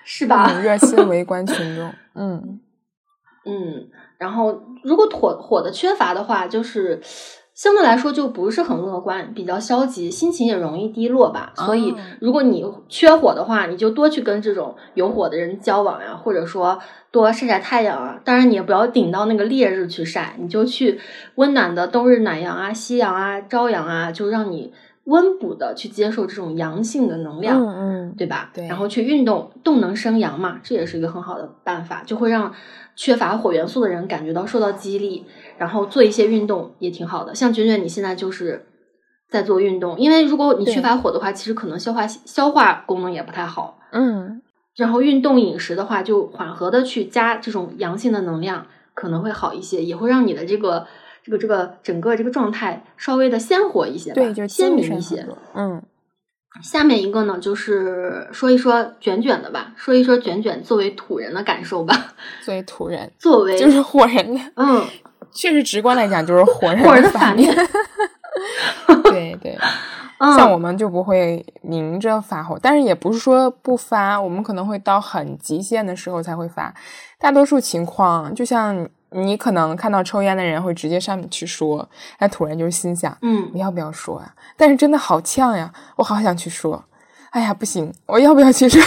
[0.05, 0.59] 是吧？
[0.63, 2.61] 热心围观群众，嗯
[3.45, 7.03] 嗯，然后如果火火的缺乏的话，就是。
[7.57, 11.55] 相对来说就不是很乐观，比较消极，心情也容易低落吧。
[11.57, 16.79] 所以，如果你缺火的话，你就多去跟这种有火的人交往呀，或者说
[17.11, 18.21] 多晒晒太阳啊。
[18.23, 21.01] 当然，你也不要顶到那个烈日去晒，你就去
[21.37, 28.51] 温暖的冬日暖阳啊、夕阳啊、朝阳啊，就让你温补的去接受这种阳性的能量，嗯，对吧？
[28.53, 28.67] 对。
[28.69, 32.53] 然后去运动，动能生阳嘛，这也是一个很好的办法，就会让
[32.95, 35.25] 缺乏火元素的人感觉到受到激励。
[35.59, 38.67] 然后做一些运动也挺好的，像卷卷你现在就是
[39.29, 43.79] 在做运动，因为如果你缺乏火的话，其实可能消化消化功能也不太好。
[43.93, 44.43] 嗯，
[44.77, 50.87] 然后运动饮食的话，就缓和的去加这种阳性的能量，可能会好一些，也会让你的这个
[51.25, 55.27] 这个这个整个这个状态稍微的鲜活一些吧，对，就鲜明一些。
[55.55, 55.83] 嗯，
[56.63, 62.15] 下面一个呢，就是说一说卷卷的吧，说一说卷卷作为土人的感受吧。
[62.45, 64.85] 作为土人，作为就是火人的，嗯。
[65.37, 67.55] 确实，直观来讲就是火 人的反面。
[69.05, 69.57] 对对，
[70.37, 76.75] 像我们就不会明着发火，但是也不是说不发，我们可能会到很极限的时候才会发。
[77.19, 84.35] 大多数情况，就像你可能看到抽烟的人会直接上面去说，那突然就是心想，嗯，我要不要说啊？
[84.57, 86.85] 但是真的好呛呀，我好想去说。
[87.31, 88.81] 哎呀，不行，我要不要去说？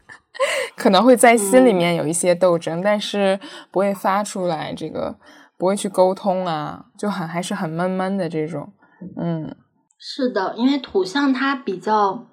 [0.76, 3.38] 可能会在心里面有一些斗争，但是
[3.70, 4.72] 不会发出来。
[4.74, 5.14] 这个。
[5.60, 8.72] 不会去沟通啊，就很还是很闷闷的这种，
[9.20, 9.54] 嗯，
[9.98, 12.26] 是的，因为土象它比较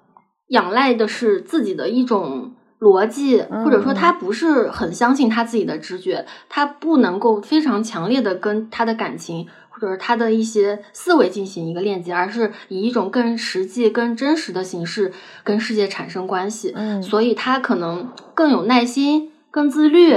[0.48, 15.12] 仰赖的是自己的一种逻辑，或者说他不是很相信他自己的直觉，他不能够非常强烈的跟他的感情或者是他的一些思维进行一个链接，而是以一种更实际、更真实的形式
[15.44, 20.14] 跟世界产生关系，嗯，所以他可能更有耐心、更自律。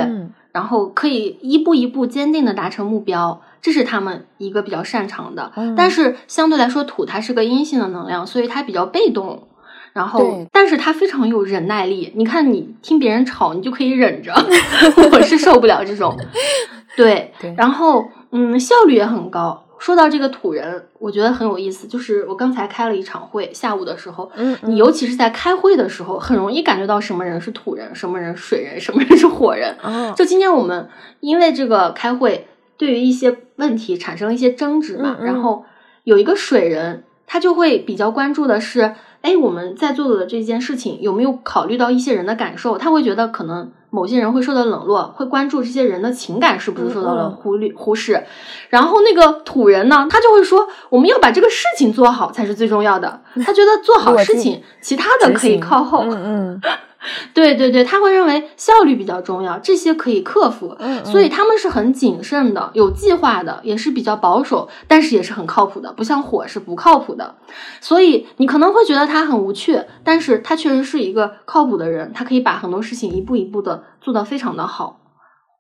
[0.52, 5.52] 然后可以一步一步坚定的达成目标，这是他们一个比较擅长的。
[5.76, 9.48] 但是相对来说，土它是个阴性的能量，所以它比较被动。
[9.94, 12.14] 然后，但是它非常有忍耐力。
[12.16, 14.34] 你看，你听别人吵，你就可以忍着。
[15.12, 16.18] 我是受不了这种。
[16.96, 19.66] 对，然后嗯，效率也很高。
[19.82, 21.88] 说到这个土人，我觉得很有意思。
[21.88, 29.76] 就是我刚才开了一场会，下午的时候，嗯，你尤其是在开会的时候，很容易感觉到什么人是土人，什么人水人，什么人是火人。
[30.16, 30.88] 就今天我们
[31.20, 35.66] 因为这个开会，对于一些问题产生了一些争执嘛，然后
[36.04, 38.94] 有一个水人，他就会比较关注的是。
[39.22, 42.78] 哎，我们在做的这件事情有没有考虑到一些人的感受？
[42.78, 48.24] 他会觉得可能某些人会受到冷落，会关注这些人的情感是不是受到了忽略忽视。
[48.70, 53.22] 然后那个土人呢，他就会说我们要把这个事情做好才是最重要的。
[53.46, 56.04] 他觉得做好事情，其他的可以靠后。
[56.06, 56.62] 嗯嗯。
[57.34, 67.36] 对对对，他会认为效率比较重要，这些可以克服，所以他们是很谨慎的，有计划的，也是比较保守，但是也是很靠谱的，不像火是不靠谱的。
[67.80, 75.00] 所以你可能会觉得他很无趣，但是他确实是一个靠谱的人，他可以把很多事情一步一步的做到非常的好。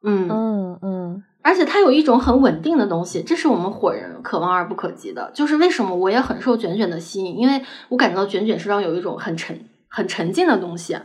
[0.04, 5.32] 嗯嗯嗯，而且他有一种很稳定的东西，这是我们火人可望而不可及的。
[5.34, 10.98] 就是为什么我也很受卷卷的吸引，因为我感觉到卷卷身上有一种很沉、很沉静的东西。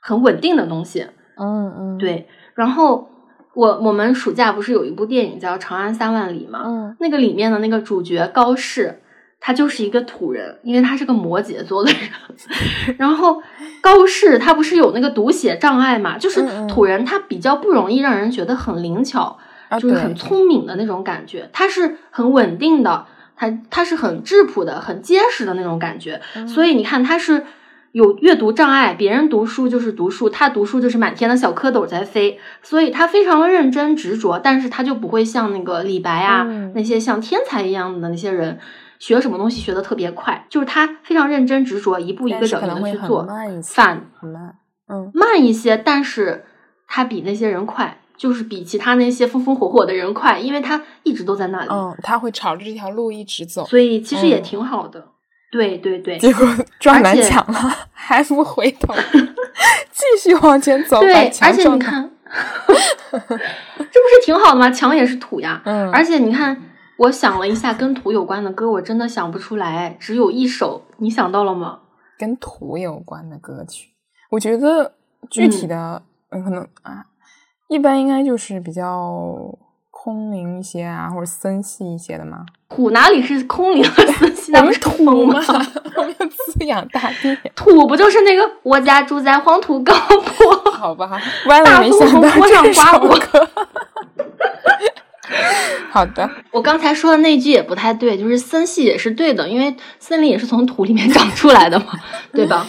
[0.00, 2.28] 很稳定的东西，嗯嗯，对。
[2.54, 3.08] 然后
[3.54, 6.62] 我我们暑假不是有一部电影叫《长安三万里》吗？
[6.64, 9.00] 嗯，那个里面的那个主角高适，
[9.38, 12.00] 他就是一个土人，因为他是个摩羯座的人。
[12.98, 13.42] 然后
[13.80, 16.18] 高适他不是有那个读写障碍嘛？
[16.18, 19.38] 就是土人他比较不容易让人觉得很灵巧，
[19.78, 21.48] 就是很聪明的那种感觉。
[21.52, 26.20] 他是很稳定的，他他是很质朴的、很结实的那种感觉。
[26.46, 27.44] 所以你看他是。
[27.92, 38.58] 有阅读障碍，别人读书就是读书，他读书就是满天的小蝌蚪在飞，所以他非常的认真执着，但是他就不会像那个李白啊那些像天才一样的那些人，
[38.98, 43.26] 学什么东西学的特别快，就是他非常认真执着，一步一个脚印的去做，
[43.62, 44.56] 反慢，
[44.88, 46.44] 嗯，慢一些，但是
[46.86, 47.98] 他比那些人快。
[48.20, 51.68] 就是比其他那些风风火火的人快，因为他一直都在那里。
[51.70, 55.06] 嗯，他会朝着这条路一直走，所以其实也挺好的。
[55.50, 56.46] 对对对，结果
[56.78, 57.54] 撞南墙了，
[57.92, 58.94] 还不回头，
[59.90, 61.00] 继续往前走。
[61.00, 62.10] 对，而且你看，
[63.10, 64.70] 这不是挺好的吗？
[64.70, 65.60] 墙也是土呀。
[65.64, 65.90] 嗯。
[65.90, 66.56] 而且你看，
[66.98, 70.82] 我想了一下跟土有关的歌，我真的想不出来，只有一首。
[70.98, 71.80] 你想到了吗？
[72.18, 73.88] 跟土有关的歌曲，
[74.30, 74.94] 我觉得
[75.30, 77.06] 具体的可能啊，
[77.68, 79.58] 一般应该就是比较
[80.02, 82.46] 空灵一些啊，或者森系一些的吗。
[82.70, 84.50] 土哪里是空灵和森系？
[84.56, 85.14] 那不是土吗？
[85.94, 87.36] 我们要滋养大地。
[87.54, 90.72] 土不就是那个我家住在黄土高坡？
[90.72, 93.46] 好吧，歪了没想到这首歌。
[95.90, 101.88] 好的，我刚才说的那句也不太对，就是森系也是对的，因为森林也是从土里面长出来的嘛，
[102.32, 102.66] 对吧？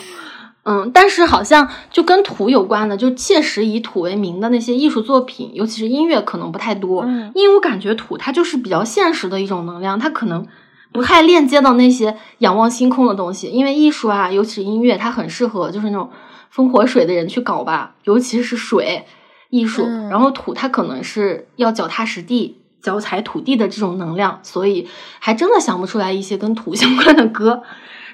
[0.64, 7.03] 嗯，但是好像就跟土有关的，就切实以土为名的那些艺术作品，尤其是音乐，可能不太多。
[7.03, 10.45] 嗯，因为我感觉土它就是比较现实的一种能量，它可能
[10.91, 13.47] 不太链接到那些仰望星空的东西。
[13.47, 16.09] 因为艺术啊，尤其是音乐，它很适合就是那种
[16.49, 19.05] 风火水的人去搞吧，尤其是水
[19.49, 19.86] 艺术。
[20.09, 22.57] 然后土它可能是要脚踏实地。
[22.82, 24.88] 脚踩土地的这种能量，所以
[25.20, 27.62] 还真的想不出来一些跟土 相关的歌。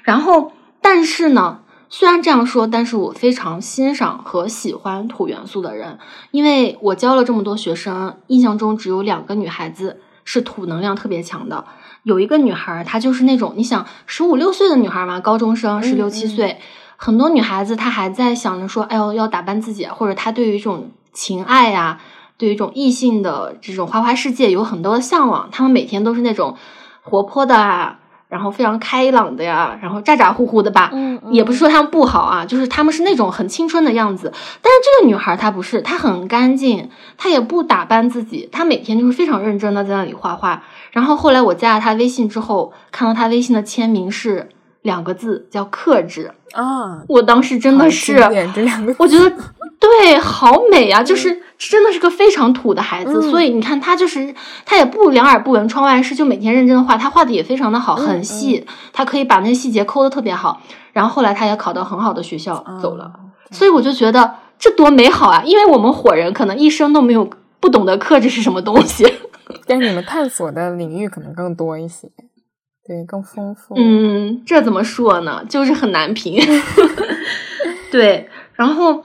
[0.02, 1.60] 然后，但是呢，
[1.90, 5.98] 虽然这样说，但是我非常欣赏和喜欢土元素的人，
[6.30, 11.64] 因为我教了这么多学生，印象中只有两个女孩子是土能量特别强的。
[12.02, 16.58] 有一个女孩，她就是那种你想十五六岁的女孩嘛，高中生十六七岁，
[16.96, 22.00] 很多女孩子她还在想着说，哎呦要打扮自己，或者她对于这种情爱呀。
[22.36, 26.56] 对于一种异性的这种花花世界有很多的向往，她们每天都是那种
[27.02, 27.98] 活泼的啊，
[28.28, 30.90] 然后非常开朗的呀，然后咋咋呼呼的吧。
[30.92, 34.30] 嗯，也不是说他们不好啊，就是他们是那种很青春的样子。
[34.60, 40.62] 但是这个女孩她不是，她很干净，她也不打扮自己，她每天就是非常认真的在那里画画。
[40.92, 44.50] 然后后来我加了她微信之后，看到她微信的签名是
[44.82, 47.02] 两个字，叫克制啊。
[47.08, 48.16] 我当时真的是，
[48.98, 49.30] 我觉得
[49.78, 51.42] 对，好美啊，就是。
[51.58, 54.32] 真的是个非常土的孩子，所以你看他就是
[54.64, 60.62] 他也不两耳不闻窗外事，就每天认真的画，他画的也非常的好，很细，他可以把那些细节抠的特别好。
[60.92, 63.10] 然后后来他也考到很好的学校走了，
[63.50, 65.42] 所以我就觉得这多美好啊！
[65.44, 67.28] 因为我们火人可能一生都没有
[67.58, 69.04] 不懂得克制是什么东西，
[69.66, 72.08] 但是你们探索的领域可能更多一些，
[72.88, 73.74] 对，更丰富。
[73.76, 75.44] 嗯，这怎么说呢？
[75.48, 76.42] 就是很难评。
[77.92, 79.04] 对，然后。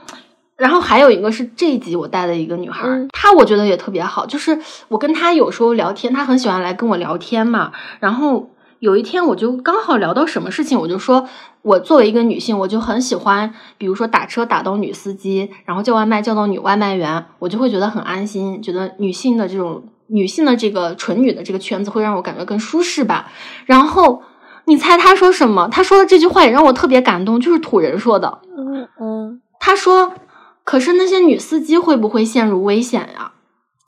[0.56, 4.56] 然后还有一个是这一集我带的一个女孩，她我觉得也特别好，就是
[4.86, 7.72] 我跟她有时候聊天，她很喜欢来跟我聊天嘛。
[7.98, 11.28] 然后有一天我就刚好聊到什么事情，我就说
[11.62, 23.30] 我作为一个女性，我就很喜欢，比如说打车打到女司机，然后叫外卖叫到女外卖员，我就会觉得很安心，觉得女性的这种女性的这个纯女的这个圈子会让我感觉更舒适吧。
[23.66, 24.22] 然后
[24.66, 25.68] 你猜他说什么？
[25.70, 28.40] 他说的这句话也让我特别感动，就是土人说的。
[28.56, 30.12] 嗯嗯，他说。
[30.66, 33.20] 可是那些女司机会不会陷入危险呀？
[33.24, 33.32] 啊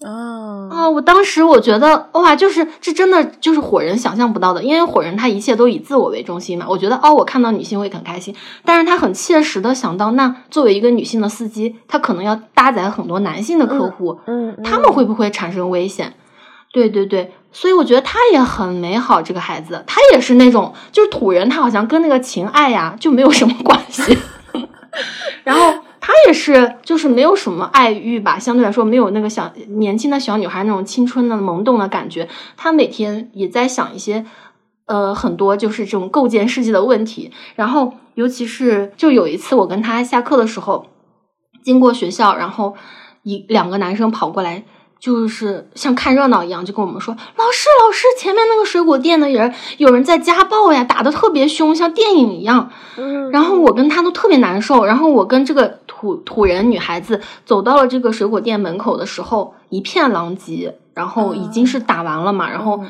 [0.04, 0.88] 啊！
[0.90, 6.66] 我当时我觉得哇，就是这真的就是火人想象不到的，因为火人他一切都以自我为中心嘛。
[6.68, 8.34] 我觉得哦，我看到女性会很开心，
[8.64, 16.12] 但是他很切实的想到，那作为一个女性的司机，他可能要搭载很多男性的客户，嗯，他们会不会产生危险？
[16.72, 24.18] 对对对，所以我觉得他也很美好，这个孩子他也是那种就是土人，他好像跟那个情爱呀就没有什么关系，
[25.42, 25.72] 然后。
[26.06, 32.28] 他也是，就是没有什么爱欲吧，相对来说没有那个小年轻的小女孩那种青春的萌动的感觉。
[32.56, 34.24] 他每天也在想一些，
[34.84, 37.32] 呃，很多就是这种构建世界的问题。
[37.56, 40.86] 然后，尤其是就有一次我跟他下课的时候，
[41.64, 42.76] 经过学校，然后
[43.24, 44.62] 一两个男生跑过来。
[44.98, 52.70] 就是像看热闹一样，就跟我们说：“老师，老师，前面那个水果店的人有人在家暴呀，打的特别凶，像电影一样。”
[53.30, 54.84] 然后我跟他都特别难受。
[54.84, 60.78] 然后我跟这个土土人女孩子走到了这个水果店门口的时候，一片狼藉。
[60.94, 62.82] 然后已经是打完了嘛，然后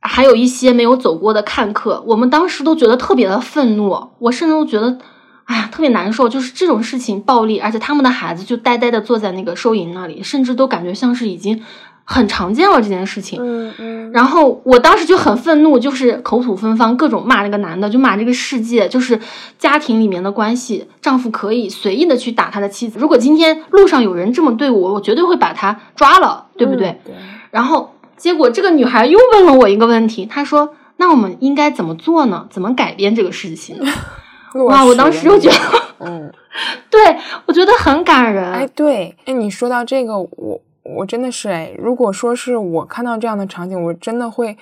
[0.00, 4.98] 还有一些没有走过的看客，我们当时都觉得特别的愤怒，我甚至都觉得。
[5.44, 11.62] 哎呀，特别难受，就是这种事情暴力，而且他们的孩子就呆呆的坐在那个收银那里，甚至都感觉像是已经
[12.04, 13.38] 很常见了这件事情。
[13.42, 14.12] 嗯嗯。
[14.12, 19.18] 然后我当时就很愤怒，就是口吐芬芳，各种骂那个男的，就骂这个世界，就是
[19.58, 22.98] 家庭里面的关系，丈夫可以随意的去打他的妻子。
[22.98, 27.00] 如果今天路上有人这么对我，我绝对会把他抓了，对不对？
[27.04, 27.14] 对。
[27.50, 32.46] 然后结果这个女孩又问了我一个问题，她说：“那我们应该怎么做呢？
[32.50, 33.76] 怎么改变这个事情？”
[34.54, 35.56] 哇，我当时就觉得，
[36.06, 36.32] 嗯，
[36.90, 37.00] 对
[37.46, 38.44] 我觉得很感人。
[38.52, 44.56] 哎，对，哎，你说到这个，我我真的是哎，如果说是我看到这样的场景，我真的会，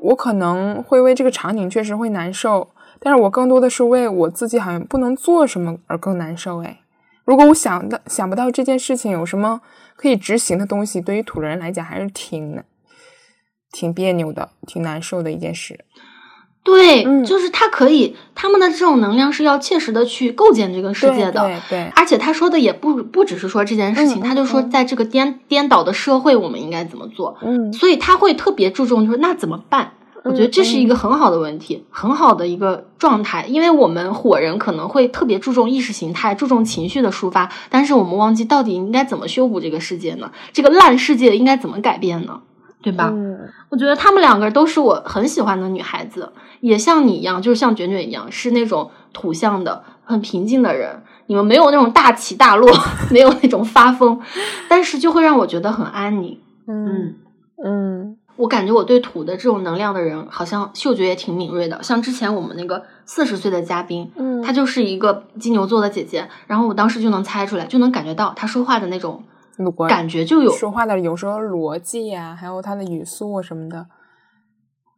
[0.00, 6.62] 我可能会为这个场景确实会难受，但是我更多的是为我自己好像不能做什么而更难受。
[6.62, 6.80] 哎，
[7.24, 9.60] 如果我想到想不到这件事情有什么
[9.96, 12.62] 可以执行的东西，对于土人来讲还是挺
[13.70, 15.84] 挺别扭的，挺难受的一件事。
[16.62, 21.40] 对，就是他可以，他们的这种能量是要切实的去构建这个世界的。
[21.40, 21.92] 对对。
[21.96, 27.36] 而且他说的也不不只是说这件事情，他就说在这个颠颠倒的社会，我们应该怎么做。
[27.42, 27.72] 嗯。
[27.72, 29.92] 所以他会特别注重，就是那怎么办？
[30.22, 33.46] 我觉得这是一个很好的问题，很好的一个状态。
[33.48, 40.30] 因为我们火人可能会特别注重意识形态，注重情绪的抒发，但是我们忘记到底应该怎么修补这个世界呢？
[40.52, 42.42] 这个烂世界应该怎么改变呢？
[42.82, 43.10] 对吧？
[43.12, 43.38] 嗯。
[43.68, 46.32] 我觉得他们两个都是我很喜欢的女孩子。
[46.60, 51.02] 也像你一样，就是像卷卷一样，是那种土象的、很平静的人。
[51.26, 52.68] 你们没有那种大起大落，
[53.10, 54.20] 没有那种发疯，
[54.68, 56.38] 但是就会让我觉得很安宁。
[56.66, 57.14] 嗯
[57.64, 61.80] 嗯，我感觉我对土的这种能量的人，好像嗅觉也挺敏锐的。
[61.82, 69.22] 像之前我们那个四十岁的嘉宾，嗯，她就是一个金牛座的姐姐，然后我当时就能猜出来，就能感觉到她说话的那种
[69.88, 73.86] 感觉就有说话的有时候逻辑呀，还有他的语速什么的。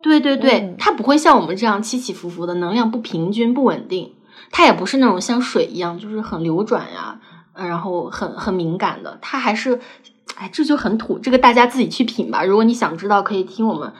[0.00, 4.14] 对对对，他不会像我们这样起起伏伏的，能量不平均、不稳定。
[4.50, 7.20] 他也不是那种像水一样，就是很流转呀，
[7.54, 9.18] 然后很很敏感的。
[9.22, 9.78] 他还是，
[10.36, 11.18] 哎，这就很土。
[11.18, 12.44] 这个大家自己去品吧。
[12.44, 13.92] 如果你想知道，可以听我们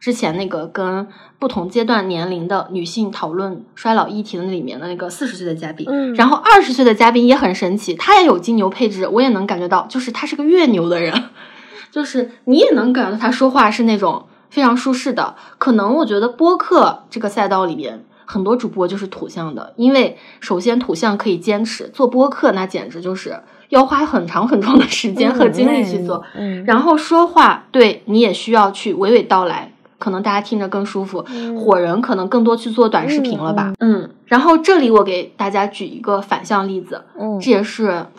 [0.00, 1.06] 之前那个跟
[1.38, 5.86] 不同阶段年龄的女性讨论衰老议题的那里面的那个四十岁的嘉宾。
[5.88, 6.14] 嗯。
[6.14, 11.26] 然后二十岁的嘉宾也很神奇，他也有金牛配置，我也能感觉到，就是他是个越牛的人，
[11.92, 14.24] 就是你也能感觉到他说话是那种。
[14.50, 26.24] 非常舒适的，可能我觉得播客这个赛道里边很多主播就是土象的，因为首先土象可以坚持做播客，那简直就是要花很长很长的时间和精力去做。
[26.34, 31.24] 嗯，然后说话，对你也需要去娓娓道来，可能大家听着更舒服。
[31.56, 33.72] 火人可能更多去做短视频了吧？
[33.78, 38.06] 嗯，然后这里我给大家举一个反向例子，嗯，这也是。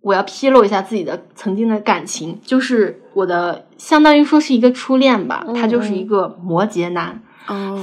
[0.00, 7.20] 我要披露一下自己的曾经的感情，就是我的相当于说是一个初恋吧，他就是一个摩羯男，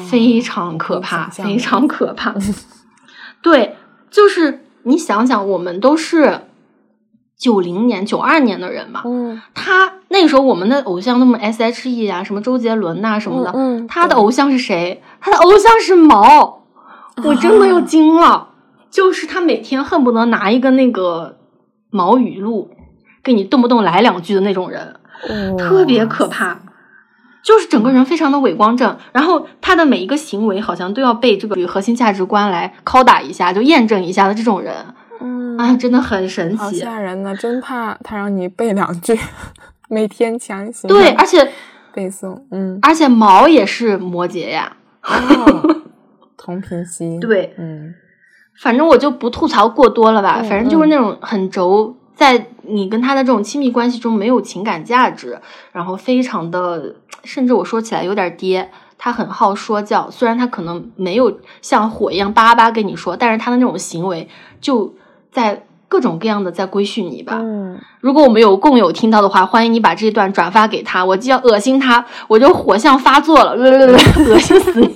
[0.10, 2.34] 非常可怕，非常可怕。
[3.44, 3.76] 对，
[4.10, 6.40] 就是你想想，我们都是
[7.38, 15.02] 九零年、九二年的人嘛，嗯，他那个时候我们的偶像那么 S H E 啊，什么周杰伦呐什么的，嗯，他的偶像是谁？
[15.22, 16.64] 他的偶像是毛，
[17.24, 18.50] 我真的又惊了，
[18.90, 21.38] 就是他每天恨不得拿一个那个。
[21.92, 22.72] 毛语录，
[23.24, 25.00] 给你动不动来两句的那种人，
[25.58, 26.60] 特别可怕，
[27.42, 34.76] 就是整个人非常的伪光正，然后他的每一个行为好像都要被这个核心价值观来拷打一下，就验证一下的这种人，
[35.26, 39.18] 嗯，啊，真的很神奇，好吓人呢，真怕他让你背两句，
[39.90, 41.52] 每天强行对，而且
[41.92, 44.78] 背诵，嗯，而且毛也是摩羯呀，
[46.38, 47.96] 同频吸，对，嗯。
[48.62, 55.38] 反正我就不吐槽过多了吧，反正就是那种很轴，在你跟他的这种亲密关系中没有情感价值，
[55.74, 56.96] 然后非常的，
[57.26, 64.30] 甚至我说起来有点爹，他很好说教，虽然他可能没有像火一样叭叭跟你说，但是他的那种行为
[64.62, 64.96] 就
[65.36, 67.38] 在各种各样的在规训你吧。
[67.42, 74.96] 嗯，如果我们有共友听到的话，欢迎你把这段转发给他，我就要恶心他，我就火象发作了， 恶心死你，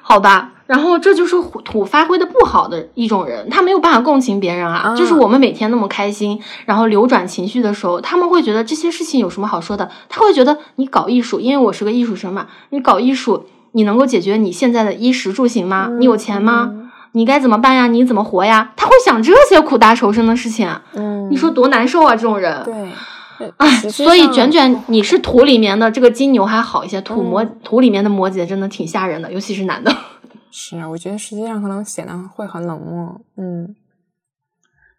[0.00, 0.52] 好吧。
[0.66, 4.94] 然后这就是土发挥的不好的一种人，他没有办法共情别人啊。
[4.96, 9.90] 就是我们每天那么开心，然后流转情绪的时候，他们会觉得这些事情有什么好说的？
[10.08, 15.90] 他会觉得你搞艺术，因为我是个艺术生嘛，你搞艺术，你能够解决你现在的衣食住行吗？
[15.98, 16.89] 你有钱吗？
[17.12, 17.86] 你该怎么办呀？
[17.86, 18.72] 你怎么活呀？
[18.76, 20.68] 他会想这些苦大仇深的事情。
[20.94, 22.62] 嗯，你说多难受啊，这种人。
[22.64, 29.94] 对，哎，所以卷卷，你是土里面的这个金牛还好一些，土摩土里面的摩羯真的挺吓人的，尤其是男的。
[30.52, 33.20] 是啊，我觉得实际上可能显得会很冷漠。
[33.36, 33.74] 嗯，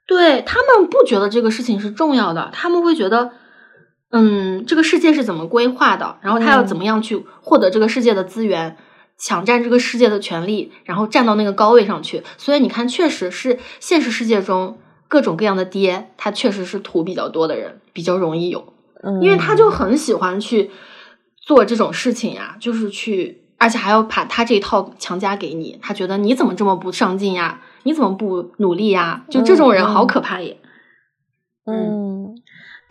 [0.07, 3.32] 对他们不觉得这个事情是重要的，他们会觉得，
[4.12, 8.78] 嗯，这个世界是怎么规划的，然后他要怎么样去获得这个世界的资源，
[9.22, 12.24] 抢占这个世界的权利，然后站到那个高位上去。
[12.38, 18.74] 所以你看，确实是现实世界中各种各样的爹，他确实是土比较多的人比较容易有，
[19.22, 20.72] 因为他就很喜欢去
[21.45, 23.38] 做这种事情呀，就是去。
[23.57, 27.61] 而且还要把他这一套强加给你，他觉得你怎么这么不上进呀？
[27.84, 29.24] 你怎么不努力呀？
[29.30, 30.57] 就这种人好可怕耶。
[31.67, 32.41] 嗯，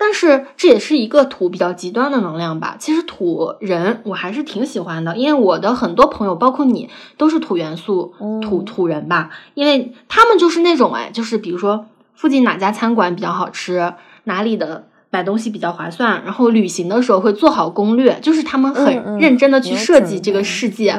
[0.03, 2.75] 但是这也是一个土比较极端的能量吧。
[2.79, 6.89] 其实土人我还是挺喜欢的，因为我的很多朋友，包括你，
[7.19, 9.29] 都是土元素土土人吧。
[9.53, 11.85] 因为他们就是那种哎，就是比如说
[12.15, 13.93] 附近哪家餐馆比较好吃，
[14.25, 20.99] 哪里的买东西比较划算，然后旅行的时候会做好攻略，就是他们很认真的去设计这个世界。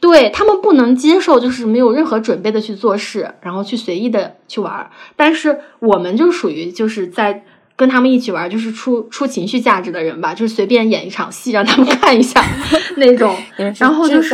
[0.00, 4.90] 对他们不能接受，就是没有任何准备的去做事，然后去随意的去玩。
[5.16, 7.44] 但是我们就属于就是在。
[7.76, 12.42] 跟他们一起玩，就是出出情绪价值的人吧，就是随便演一场戏让他们看一下
[12.96, 13.36] 那种，
[13.78, 14.30] 然后就是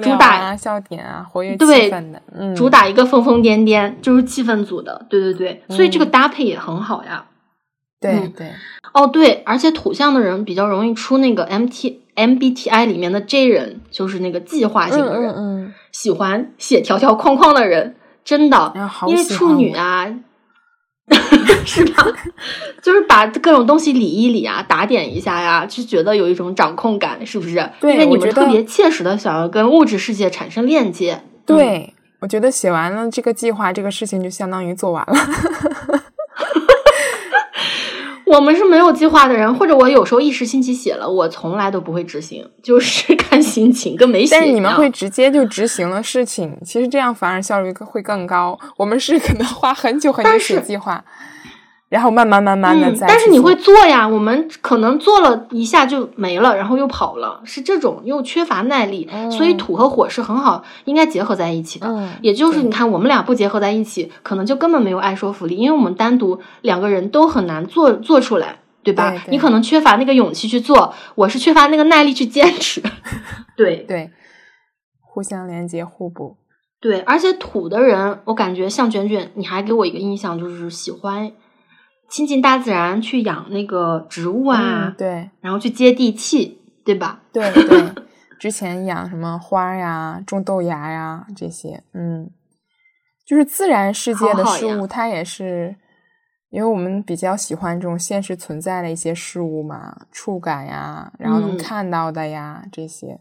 [0.00, 2.54] 主打笑点啊，活跃气氛的，嗯。
[2.54, 7.24] 主打一个疯疯癫癫，就是气氛组的，对对对，所以这个搭配也很好呀。
[7.98, 8.52] 对对，
[8.92, 18.72] 哦对，而且土象的人比较容易出那个 M T M B T I 里面的 J 人，就是那个计划型的人，喜欢写条条框框的人，真的，
[19.08, 20.06] 因为处女啊。
[21.64, 22.04] 是吧？
[22.82, 27.54] 就是把各种东西理一理啊，打点一下呀，就觉得有一种掌控感，是不是？
[27.82, 31.22] 因为你们特别切实的想要跟物质世界产生链接。
[31.44, 35.16] 对，我觉得写完了这个计划，这个事情就相当于做完了。
[38.26, 44.34] 我们是没有计划的人，或者我有时候一时兴起写了，我从来都不会执行，就是看心情，跟没写。
[44.34, 48.58] 但是你们会直接就执行了事情，其实这样反而效率会更高。
[48.76, 51.04] 我们是可能花很久很久写计划。
[51.88, 54.08] 然后慢慢慢慢的，但是你会做呀？
[54.08, 59.08] 我们可能做了一下就没了，然后又跑了，是这种又缺乏耐力。
[59.30, 62.08] 所以土和火是很好，应该结合在一起的。
[62.20, 69.14] 也就是你看，我们俩不结合在一起，可能就根本没有爱说服力，因为我们单独两个人都很难做做出来，对吧？
[69.28, 72.82] 你可能缺乏那个勇气去做，我是缺乏那个耐力去坚持。
[73.56, 74.10] 对对，
[75.00, 76.36] 互相连接，互补。
[76.80, 81.30] 对，而且土的人，我感觉像卷卷，你还给我一个印象，就是喜欢。
[82.08, 87.20] 亲近大自然，去养那个植物啊，对，然后去接地气，对吧？
[87.32, 87.92] 对对，
[88.38, 92.30] 之前养什么花呀，种豆芽呀这些，嗯，
[93.26, 95.74] 就是自然世界的事物，它也是，
[96.50, 103.18] 因为我们比较喜欢这种现实存在的一些事物嘛，触感呀，然后能看到的呀这些。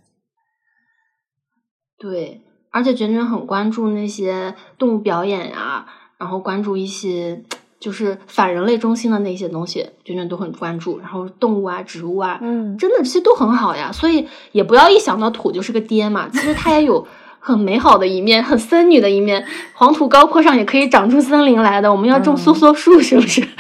[1.98, 5.88] 对，而且卷卷很关注那些动物表演呀，
[6.20, 7.44] 然后关注一些。
[7.86, 10.98] 就是反人类中心的那些东西，娟娟都很关注。
[10.98, 13.92] 然后动物啊、植物啊，嗯，真的这些都很好呀。
[13.92, 17.08] 所以也不要一想到土就是个爹嘛，其实它也有
[17.40, 19.46] 很美好的一面，很森女的一面。
[19.74, 21.92] 黄土高坡上也可以长出森林来的。
[21.92, 23.48] 我们要种梭梭树，是不是？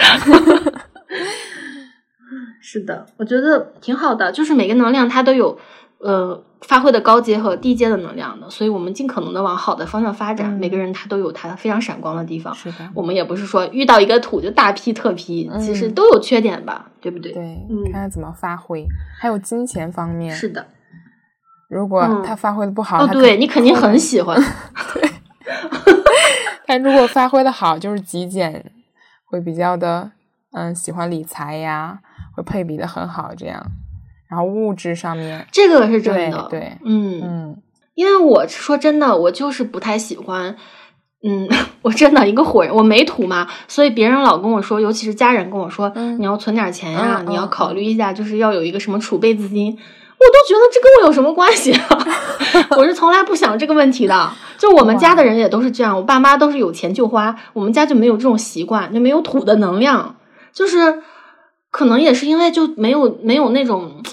[2.59, 4.31] 是的，我觉得挺好的。
[4.31, 5.59] 就是每个能量它都有，
[6.05, 6.43] 呃。
[6.61, 10.51] 发挥的高阶和低阶的能量的，所以我们尽可能的往好的方向发展。
[10.51, 12.51] 每个人他都有他非常闪光的地方。
[12.55, 17.31] 是的，我们也不是说遇到一个土就大批特批，其实都有缺点吧，对不对？
[17.33, 18.83] 对，看他怎么发挥。
[19.19, 20.65] 还有金钱方面，是的。
[21.69, 24.35] 如果他发挥的不好，哦，对你肯定很喜欢。
[24.95, 25.09] 对，
[26.65, 28.71] 他如果发挥的好，就是极简，
[29.25, 30.09] 会比较的
[30.53, 31.99] 嗯喜欢理财呀，
[32.35, 33.63] 会配比的很好，这样。
[34.35, 37.57] 然后物质上面，这个是真的，对，嗯嗯，
[37.93, 40.53] 因为我说真的，我就是不太喜欢，
[41.23, 41.47] 嗯，
[41.83, 51.87] 我真的一个火人，我没土嘛，所以别人老跟我说，尤其是家人跟我说，你要存点钱呀，你要考虑一下，就是要有一个什么储备资金，我都觉得这跟我有什么关系啊？
[52.77, 60.17] 我是从来不想这个问题的，就我们家的人也都是这样，我爸妈都是有钱就花，我们家就没有这种习惯，就没有土的能量，
[60.51, 61.01] 就是
[61.71, 64.03] 可能也是因为就没有没有那种。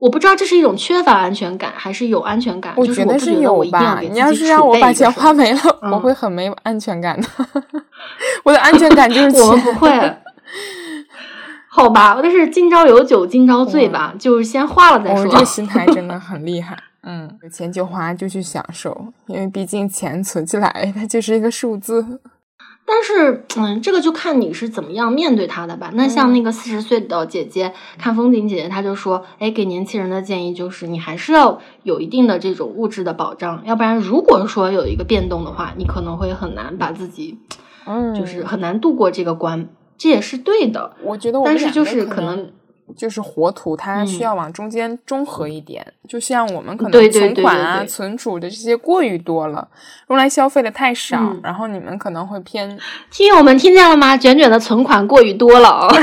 [0.00, 2.72] 我不知道这是一种缺乏安全感，还是有安全感。
[2.76, 4.00] 我觉得是有吧。
[4.00, 5.60] 你要是让我把钱花没了，
[5.92, 7.28] 我会很没安全感的。
[8.42, 9.40] 我的安全感就是钱。
[9.42, 9.90] 我们不会。
[11.72, 15.24] 好吧，但是今朝有酒今朝醉吧，就是先花了再说。
[15.24, 16.76] 我这个心态真的很厉害。
[17.02, 22.20] 嗯， 有钱就花，就去享受，因为毕竟钱存起来，它就是一个数字。
[22.92, 25.92] 但是，嗯，这个就看你是怎么样面对他的吧。
[25.94, 37.38] 那像那个四十岁的姐姐看风景姐姐，她就说：“哎，给年轻人的建议就是，你还是要有一定的这种物质的保障，要不然如果说有一个变动的话，你可能会很难把自己，
[37.86, 39.68] 嗯，就是很难度过这个关。
[39.96, 40.96] 这也是对的。
[41.04, 42.50] 我觉得，但是就是可能。”
[42.96, 45.86] 就是火土，它需要往中间中和一点。
[46.08, 49.68] 就像我们可能存款啊、存储的这些过于多了，
[50.08, 52.78] 用来消费的太少，然后你们可能会偏。
[53.10, 54.16] 听友们听见了吗？
[54.16, 55.88] 卷卷的存款过于多了啊！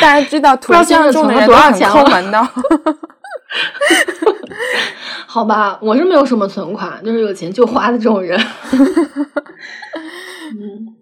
[0.00, 2.40] 大家知道土象存了多少钱抠门的。
[5.26, 8.38] 好吧，我是没有什么存款，就是有钱就花的这种人。
[10.60, 10.96] 嗯。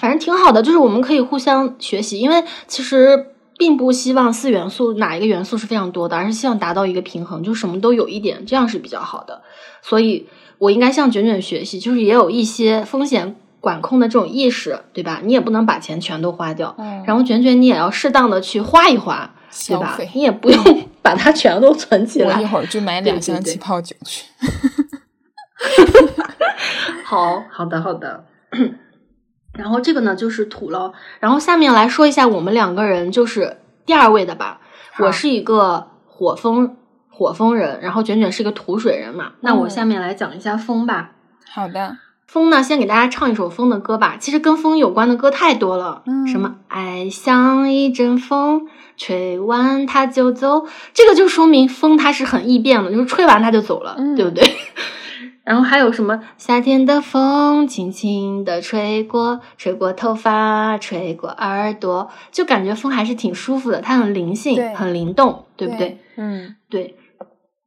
[0.00, 3.26] 反正挺好的，就是我们可以互相学习，因为其实
[3.58, 9.42] 并不希望四元素哪一个元素是非常多的，而是希望达到一个平衡，就什么都有一点，这样是比较好的。
[9.82, 10.26] 所以
[10.58, 15.20] 我应该向卷卷学习，就是也有一些风险管控的这种意识，对吧？
[15.22, 16.74] 你也不能把钱全都花掉，
[17.06, 19.34] 然后卷卷你也要适当的去花一花，
[19.68, 19.98] 对吧？
[20.14, 20.64] 你也不用
[21.02, 22.36] 把它全都存起来。
[22.36, 24.24] 我一会儿就买两箱气泡酒去。
[27.04, 28.24] 好好的好的。
[29.60, 34.58] 然后这个呢就是土了，然后下面来说一下我们两个人就是第二位的吧。
[34.98, 36.76] 我是一个火风
[37.10, 39.32] 火风人，然后卷卷是一个土水人嘛。
[39.40, 41.10] 那我下面来讲一下风吧。
[41.46, 44.16] 好的，风呢，先给大家唱一首风的歌吧。
[44.18, 54.42] 其实跟风有关的歌太多了，嗯，什么爱像一阵风，吹完它就走，这个就说明风它是很易变的，就是吹完它就走了，对不对？
[55.44, 56.20] 然后还有什么？
[56.36, 63.80] 夏天的风轻轻的吹过，吹过头发，吹过耳朵，就感觉风还是挺舒服的。
[63.80, 65.98] 它很灵性，很灵动，对不对？
[66.16, 66.96] 嗯，对。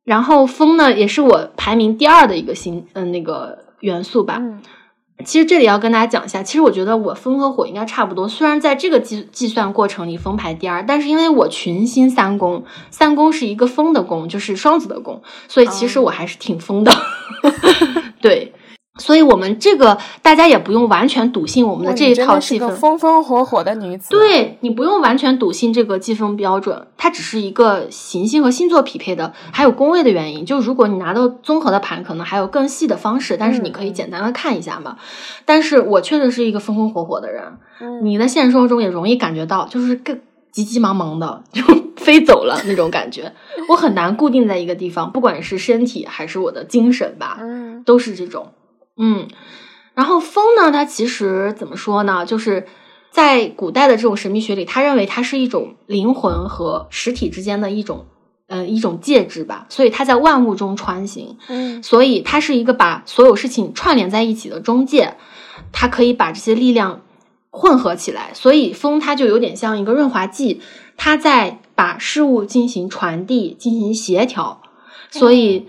[0.05, 4.41] 然后风呢，也是我排名第二的一个星，嗯，那个元素吧。
[5.23, 8.27] 其实这里要跟大家讲一下，其实我觉得我风和火应该差不多。
[8.27, 16.91] 虽然在这个计计算过程里风排第二，但是因为我群星三宫，三宫是一个风的宫，就是双子的宫，所以其实我还是挺风的。
[18.21, 18.53] 对。
[18.99, 22.75] 所以，我们这个大家也不用完全笃信我们的这一套细分。
[22.75, 24.11] 风风火火的女子。
[24.11, 30.45] 对你不用完全笃信这个计分标准，它只是一个行星和星座匹配的，还有宫位的原因。
[30.45, 34.97] 就如果你拿到综合的盘，可能还有更细的方式，但是你可以简单的看一下嘛。
[35.43, 37.43] 但是我确实是一个风风火火的人，
[38.03, 40.19] 你在现实生活中也容易感觉到，就是更
[40.53, 41.61] 急急忙忙的 就
[41.97, 43.33] 飞走了那种感觉。
[43.67, 48.53] 我很难固定在一个地方，不管是身体还是我的精神吧，嗯都是这种。
[48.97, 49.27] 嗯，
[49.95, 50.71] 然后风呢？
[50.71, 52.25] 它其实怎么说呢？
[52.25, 52.67] 就是
[53.09, 58.05] 在古代的这种神秘学里，他认为它是一种灵魂和实体之间的一种，
[58.47, 59.65] 呃，一种介质吧。
[59.69, 65.15] 所以它在万物中穿行，嗯，所以它是一个把所有事情串联在一起的中介。
[65.71, 67.01] 它可以把这些力量
[67.53, 70.59] 混合起来，所以风它就有点像一个润滑剂，
[70.97, 74.61] 它在把事物进行传递、进行协调，
[75.09, 75.67] 所以。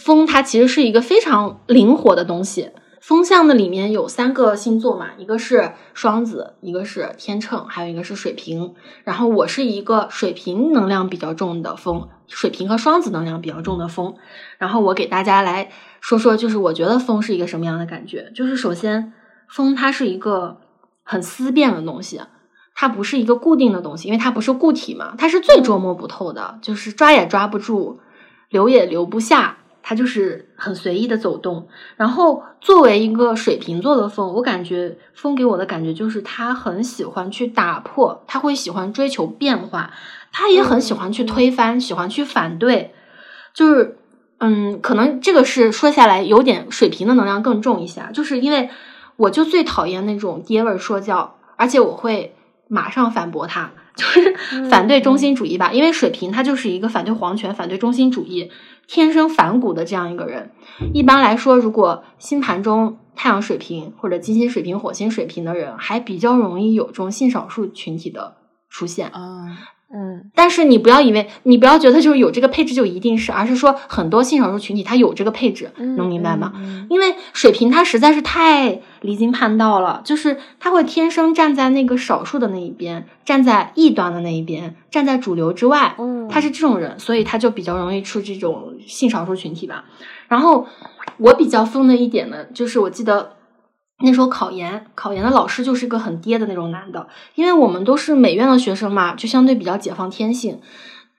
[0.00, 2.70] 风它其实是一个非常灵活的东西。
[3.02, 8.72] 风象的里面有三个星座嘛，一个是双子，一个是天秤，还有一个是水瓶。
[9.04, 14.14] 然后我是一个水瓶能量比较重的风，水瓶和双子能量比较重的风。
[14.56, 15.70] 然后我给大家来
[16.00, 18.32] 说说，就是我觉得风是一个什么样的感觉。
[18.34, 19.12] 就是首先，
[19.46, 20.56] 风它是一个
[21.02, 22.20] 很思辨的东西，
[22.74, 28.00] 它不是一个固定的东西，因为它不是固体嘛，它是最捉摸不透的，就是抓也抓不住，
[28.50, 29.58] 留也留不下。
[29.84, 39.90] 它就是很随意的走动，然后作为一个水瓶座的风，我感觉风给我的感觉就是他很喜欢去打破，他会喜欢追求变化，
[40.30, 42.94] 他也很喜欢去推翻，喜欢去反对，
[43.52, 43.98] 就是
[44.38, 48.70] 嗯，可能这个是说下来有点水瓶的能量更重一些，就是因为
[49.16, 52.34] 我就最讨厌那种爹味说教，而且我会
[52.68, 54.34] 马上反驳他， 就是
[54.70, 58.50] 反对中心主义吧，因为水瓶他就是一个反对皇权、反对中心主义。
[58.88, 60.50] 天生反骨的这样一个人，
[60.92, 68.34] 一般来说，如果星盘中太阳水瓶或者金星水瓶、火星水瓶的人，还比较容易有这种性少数群体的
[68.68, 69.71] 出现啊。
[69.94, 76.54] 嗯，但是你不要以为，你不要觉得就是有这个配置就一定是，而是说很多性少数群体他有这个配置，能明白吗？
[76.88, 85.94] 因为水瓶他实在是太离经叛道了，就是他会天生站在那个少数的那一边，站在异端的那一边，站在主流之外。
[85.98, 89.84] 嗯，他是这种人，所以他就比较容易出这种性少数群体吧。
[90.28, 90.66] 然后
[91.18, 93.36] 我比较疯的一点呢，就是我记得。
[94.02, 100.60] 那时候考研，考研的老师就是个很爹的那种男的，因为我们都是美院的学生嘛，就相对比较解放天性，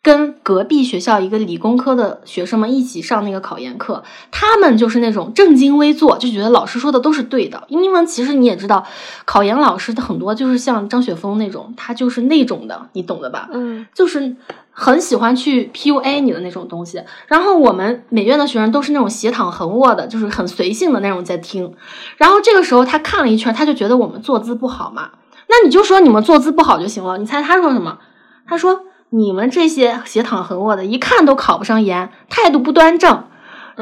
[0.02, 7.64] 跟隔壁学校一个理工科的学生们一起上那个考研课，他们就是那种正襟危坐，就觉得老师说的都是对的。
[7.68, 8.86] 因为其实你也知道，
[9.26, 13.50] 考研老师的很多就是像张雪峰那种，他就是那种的，你懂的吧？
[13.52, 14.36] 嗯，就是。
[14.74, 21.74] 很喜欢去 PUA 你的那种东西，然后我们美院的学生都是那种斜躺横卧的，就是很随性的那种在听。
[22.18, 25.12] 然后这个时候他看了一圈，他就觉得我们坐姿不好嘛，
[25.48, 27.18] 那你就说你们坐姿不好就行了。
[27.20, 28.00] 你猜他说什么？
[28.48, 33.26] 他说你们这些斜躺横卧的，一看都考不上研，态度不端正。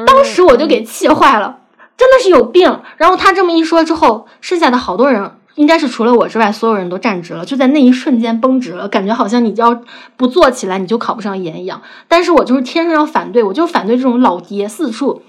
[0.06, 1.60] 当时我就给气坏了，
[1.96, 2.80] 真的是有病。
[2.98, 5.32] 然后他这么一说之后，剩下的好多人。
[5.54, 9.82] 应该是除了我之外，所有人都站直了，就在那一瞬间绷直了，感觉好像你要
[10.16, 11.82] 不坐起来，你就考不上研一样。
[12.08, 15.22] 但是我就是天生要反对，我就反对这种老爹四处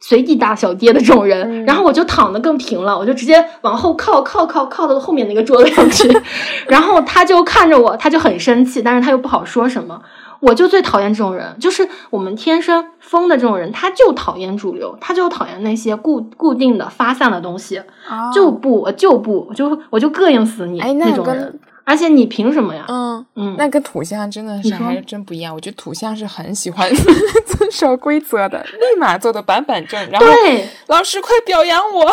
[0.00, 6.10] 随地大小爹的这种人，然后我就躺得更平了，我就直接往后靠靠靠靠到后面那个桌子上去，
[6.66, 10.02] 然后他就看着我，他就很生气，但是他又不好说什么。
[10.42, 17.80] 我就最讨厌这种人，就是我们天生疯的这种人，他就讨厌主流，他就讨厌那些固固定的发散的东西，
[18.34, 21.60] 就不就不，我就我就膈应死你那种人。
[21.84, 22.84] 而且你凭什么呀？
[22.88, 25.52] 嗯嗯，那跟土象真的是还是真不一样。
[25.52, 26.88] 我觉得土象是很喜欢
[27.44, 30.00] 遵守规则的， 立马做的板板正。
[30.10, 30.26] 然后
[30.86, 32.12] 老师快表扬我。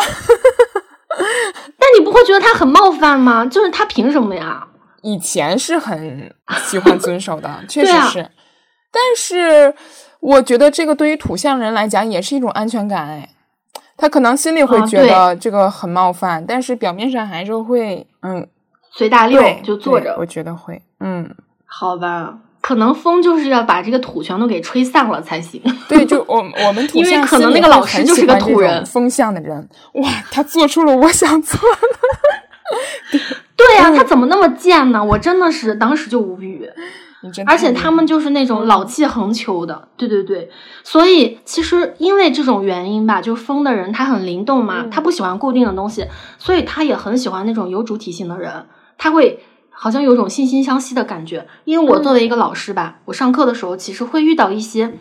[1.78, 3.44] 但你不会觉得他很冒犯吗？
[3.46, 4.66] 就是他凭什么呀？
[5.02, 6.34] 以前是很
[6.64, 8.30] 喜欢遵守的， 确实是。
[8.92, 9.74] 但是
[10.20, 13.28] 我觉得这个对于土象人来讲也是一种安全感哎，
[13.96, 18.46] 他可能心里会觉得这个很冒犯，但是表面上还是会嗯
[18.92, 20.16] 随大溜就坐着。
[20.18, 21.32] 我觉得会嗯，
[21.64, 25.62] 好吧，可能风就是要把这个土全都给吹散了才行。
[25.88, 31.78] 对，就我我们土象可能那个老师就是个土人，风象的人哇，他做出了我想做的。
[33.68, 35.04] 对呀，他怎么那么贱呢？
[35.04, 36.66] 我真的是当时就无语。
[37.46, 40.48] 而且他们就是那种老气横秋的，对对对。
[40.82, 46.06] 所以其实因为这种原因吧，就疯的人他很灵动嘛，他不喜欢固定的东西，
[46.38, 48.64] 所以他也很喜欢那种有主体性的人。
[48.96, 51.46] 他会好像有种惺惺相惜的感觉。
[51.66, 54.94] 因为我作为一个老师吧，我上课的时候其实会遇到一些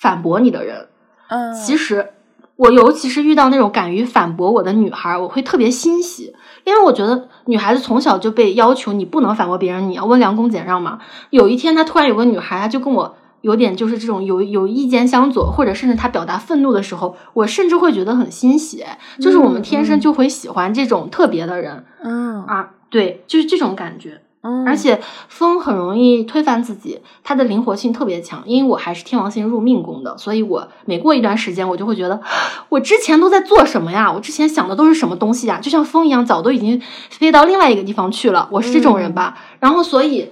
[0.00, 0.88] 反驳你的人。
[1.28, 2.14] 嗯，其实
[2.56, 6.34] 我尤其是遇到那种敢于反驳我的女孩，我会特别欣喜。
[6.64, 10.98] 因为我觉得女孩子从小就被要求你不能反驳别人，你要温良恭俭让嘛。
[11.30, 18.84] 有一天，她突然有个女孩，她就跟我有点就是这种有有意见相左，或者甚至她表达愤怒的时候，我甚至会觉得很欣喜。
[19.20, 24.22] 就是我们天生就会喜欢这种特别的人，嗯啊，对，就是这种感觉。
[24.46, 28.42] 嗯，而且风很容易推翻自己，它的灵活性特别强。
[28.44, 32.20] 因为我还是天王星入命宫的，所以我每过一段时间，我就会觉得
[32.68, 34.12] 我之前都在做什么呀？
[34.12, 35.58] 我之前想的都是什么东西呀？
[35.62, 38.46] 就像风一样，早都已经飞到另外一个地方去了。
[38.52, 39.38] 我是这种人吧？
[39.60, 40.30] 然后，所以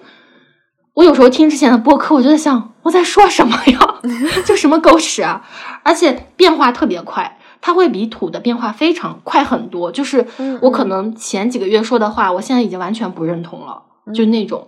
[0.94, 3.78] 我有时候听之前的播客，我就在想我在说什么呀？
[4.44, 5.42] 就什么狗屎啊！
[5.84, 9.90] 而且变化特别快，它会比土的变化非常快很多。
[9.90, 10.26] 就是
[10.60, 13.84] 我可能前几个月说的话，我现在已经完全不认同了。
[14.12, 14.66] 就那种，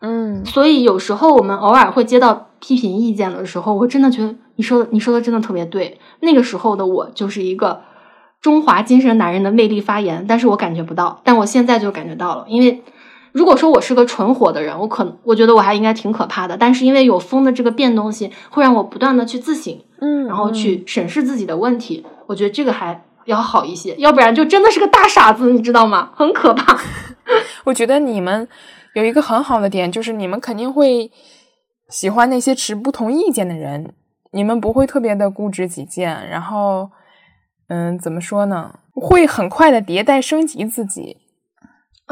[0.00, 5.98] 嗯，所以有时候我们偶尔会接到批评意见的时候，我真的觉得你说的你说的真的特别对。
[6.20, 7.82] 那个时候的我就是一个
[8.40, 12.44] 中华精神男人的魅力发言，但是我感觉不到，但我现在就感觉到了。
[12.48, 12.82] 因为
[13.32, 16.56] 如果说我是个纯火的人，我可能我觉得我还应该挺可怕的。
[16.56, 22.04] 但是因为有风的这个变动性，会让我不断的去自省，嗯，然后去审视自己的问题。
[22.26, 26.10] 我觉得这个还要好一些，要不然就真的是个大傻子，你知道吗？
[26.14, 26.78] 很可怕。
[27.64, 28.48] 我觉得你们
[28.94, 31.10] 有一个很好的点，就是你们肯定会
[31.88, 33.94] 喜欢那些持不同意见的人，
[34.32, 36.90] 你们不会特别的固执己见，然后，
[37.68, 38.78] 嗯，怎么说呢？
[38.94, 41.21] 会很快的迭代升级自己。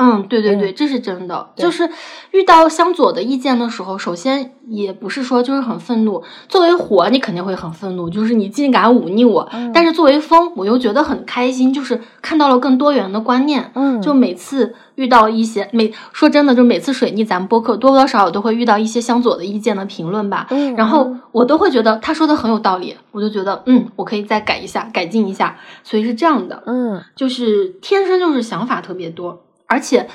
[0.00, 1.50] 嗯，对对对，这是真的。
[1.54, 1.88] 就是
[2.30, 6.22] 遇到向左的意见的时候，首先也不是说就是很愤怒。
[6.48, 9.46] 作为火，你肯定会很愤怒，就是你竟敢忤逆我。
[9.74, 13.70] 但是作为风，我又觉得很开心，就是看到了更多元的观念。
[13.74, 20.46] 嗯，就每次遇到一些每说真的，就每次水逆咱们播客多多少少都会遇到一些向左的意见的评论吧。
[20.48, 25.58] 嗯，然后我都会觉得他说的很有道理，我就觉得嗯，我可以再改一下，改进一下。
[25.84, 26.62] 所以是这样的。
[26.66, 29.42] 嗯，就是天生就是想法特别多。
[29.70, 30.08] 而且，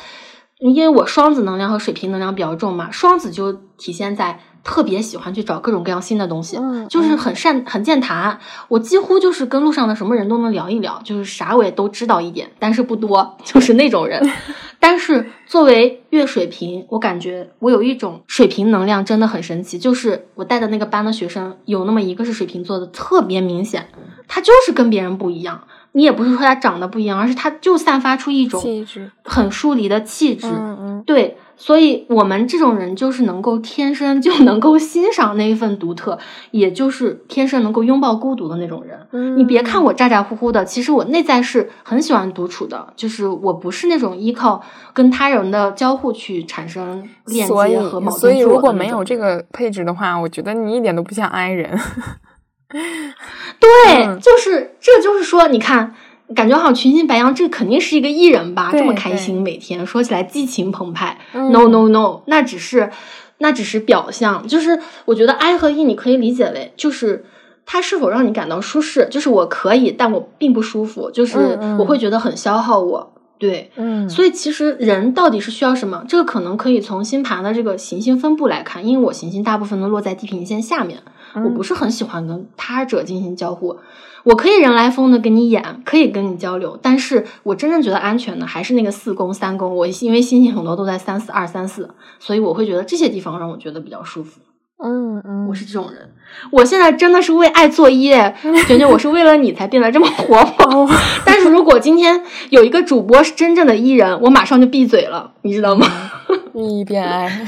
[0.59, 8.37] 因为我双子能量和水瓶能量比较重嘛，双子就体现在特别喜欢去找各种各样新的东西，就是很善很健谈。
[8.67, 14.21] 我几乎就是跟路上的什么人都能聊一聊，就是啥我也都知道一点，但是不多， 就是那种人。
[14.77, 23.87] 但是作为月水瓶，我感觉我有一种水瓶能量真的很神奇，就是我带的那个班的学生有那么一个是水瓶座的，特别明显，
[24.27, 25.63] 他就是跟别人不一样。
[25.95, 30.45] 你也不是说他长得不一样，而是他就散发出一种气质很疏离的气质。
[30.47, 36.19] 嗯嗯，对，所以我们这种人就是能够天生就能够欣赏那一份独特，
[36.51, 38.99] 也就是天生能够拥抱孤独的那种人。
[39.11, 51.79] 嗯，你别看我咋咋呼呼的，其实我内在是很喜欢独处的，就是我不是那种依靠跟他人的交互去产生链接和矛盾所以如果没有这个配置的话，我觉得你一点都不像 I 人。
[53.59, 55.95] 对，就是这就是说，你看，
[56.35, 58.69] 感觉好像群星白羊，这肯定是一个艺人吧？
[58.71, 61.17] 这么开心，每天说起来激情澎湃。
[61.33, 62.91] No No No，那只是
[63.37, 64.47] 那只是表象。
[64.47, 67.25] 就是我觉得 I 和 E 你可以理解为，就是
[67.65, 69.07] 它是否让你感到舒适。
[69.11, 71.11] 就是我可以，但我并不舒服。
[71.11, 73.13] 就是我会觉得很消耗我。
[73.45, 76.03] 对，嗯，所以其实人到底是需要什么？
[76.07, 80.99] 这个可能可以从星盘的这个行星分布来看，因为我行星大部分都落在地平线下面，
[81.35, 83.77] 我不是很喜欢跟他者进行交互。
[84.23, 89.75] 我可以人来疯的跟你演，可以跟你交流，但是我真正觉得安全的还是那个四宫三宫。
[89.75, 91.87] 我因为星星很多都在三四二三四，
[92.19, 94.41] 所以我会觉得这些地方让我觉得比较舒服。
[94.77, 96.13] 嗯嗯，我是这种人，
[96.51, 98.33] 我现在真的是为爱作揖，
[98.67, 100.87] 卷卷我是为了你才变得这么活泼。
[101.25, 105.87] 但是如果今天有一个主播是真正的艺人，我马上就闭嘴了，你知道吗？
[106.53, 107.47] 一变爱，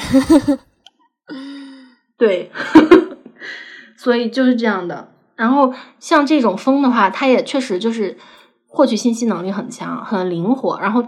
[2.17, 2.49] 对，
[3.97, 5.09] 所以就是这样的。
[5.35, 8.17] 然后像这种风的话，它也确实就是
[8.67, 10.79] 获取信息能力很强，很灵活。
[10.81, 11.03] 然后，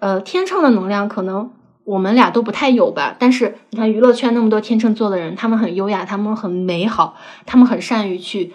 [0.00, 1.52] 呃，天秤的能量可能。
[1.84, 7.16] 我们俩都不太有吧，但是你看娱乐圈那么多天秤座的人，他们很优雅，他们很美好，
[7.46, 8.52] 他们很善于去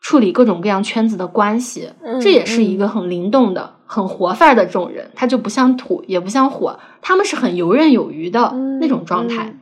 [0.00, 1.90] 处理各种各样圈子的关系，
[2.22, 5.10] 这也是一个很灵动的、很活范儿的这种人。
[5.14, 9.54] 他就不像土，也不像火，他们是很游刃有余的那种状态。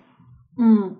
[0.58, 0.94] 嗯，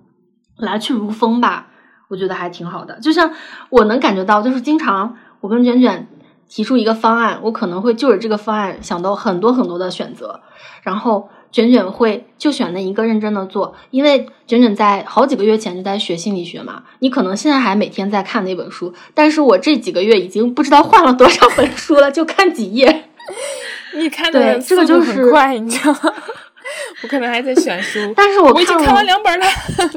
[0.57, 1.69] 来去如风吧，
[2.09, 2.99] 我觉得还挺好的。
[2.99, 3.31] 就像
[3.71, 6.09] 我能感觉到，就是经常我跟卷卷
[6.49, 10.41] 提出一个方案，我可能会就着这个方案想到很多很多的选择，
[10.83, 11.29] 然后。
[11.57, 16.83] 卷卷会就选那一个认真的做，因为卷卷在好几个月前就在学心理学嘛。
[16.99, 23.05] 你可能现在还每天在看那本书，但是我这几个月已经不知道换了多少本书了，就看几页。
[23.97, 26.13] 你看的这个就是快，你知道吗？
[27.03, 29.47] 我可能还在选书， 但是我已经看完两本了，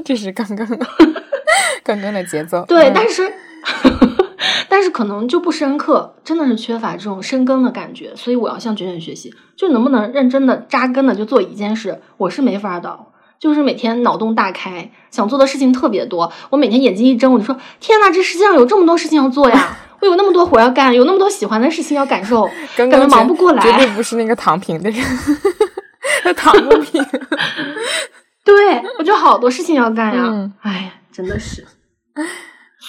[0.06, 0.66] 这是刚刚
[1.84, 2.64] 刚刚的节奏。
[2.70, 3.30] 对，但是。
[4.68, 13.00] 但是可能就不深刻，真的是缺乏这种深耕的感觉，所以我要向卷卷学习，就能不能认真的扎根的就做一件事，我是没法的，
[13.40, 25.04] 就是每天脑洞大开，想做的事情特别多，我每天眼睛一睁，我就说天呐，这世界上有这么多事情要做呀，我有那么多活要干，有那么多喜欢的事情要感受，感觉忙不过来，绝对不是那个躺平的人，
[26.24, 27.04] 他躺不平，
[28.46, 31.66] 对我就好多事情要干呀，哎呀，真的是。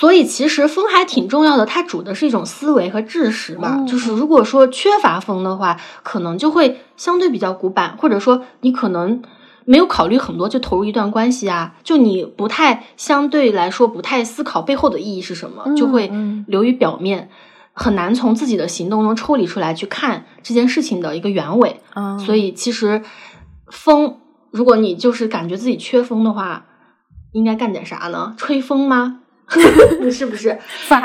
[0.00, 3.84] 所以其实风还挺重要的，它主的是一种思维和知识嘛。
[3.86, 9.22] 就是如果说缺乏风的话，可能就会相对比较古板，或者说你可能
[9.66, 16.10] 没有考虑很多就投入一段关系啊，就你不太相对来说不太思考背后的意义是什么，就会
[16.46, 17.28] 流于表面，
[17.74, 21.78] 很难从自己的行动中抽离出来去看这件事情的一个原委。
[22.24, 23.02] 所以其实
[23.70, 24.16] 风，
[24.50, 26.64] 如果你就是感觉自己缺风的话，
[27.32, 28.34] 应该干点啥呢？
[28.38, 29.18] 吹风吗？
[29.98, 30.56] 不 是不是，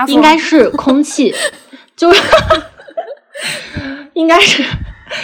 [0.07, 1.33] 应该是空气，
[1.95, 2.21] 就是
[4.13, 4.63] 应该是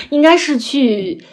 [0.10, 1.24] 应该是去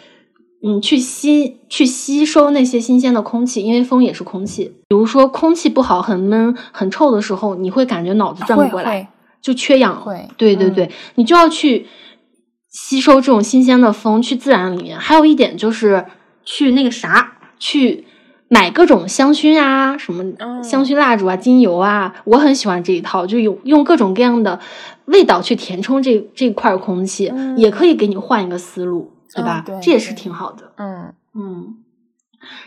[0.63, 4.65] 嗯去吸去吸收那些新鲜的空气，因为风也是空气。
[4.87, 9.09] 比如说空气不好、很闷、很臭的时候，你会感觉脑子转不过来，
[9.41, 9.99] 就缺氧。
[10.01, 11.87] 会，对对对，你就要去
[12.69, 14.99] 吸收这种新鲜的风，去自然里面。
[14.99, 16.05] 还有一点就是
[16.45, 18.05] 去那个啥去。
[18.51, 20.23] 买各种香薰啊，什么
[20.63, 24.59] 香薰蜡烛啊、精油啊，我很喜欢这一套，就用用各种各样的
[25.05, 29.63] 味道去填充这这块空气，也可以给你换一个思路，对吧？
[29.81, 30.73] 这也是挺好的。
[30.77, 31.75] 嗯嗯。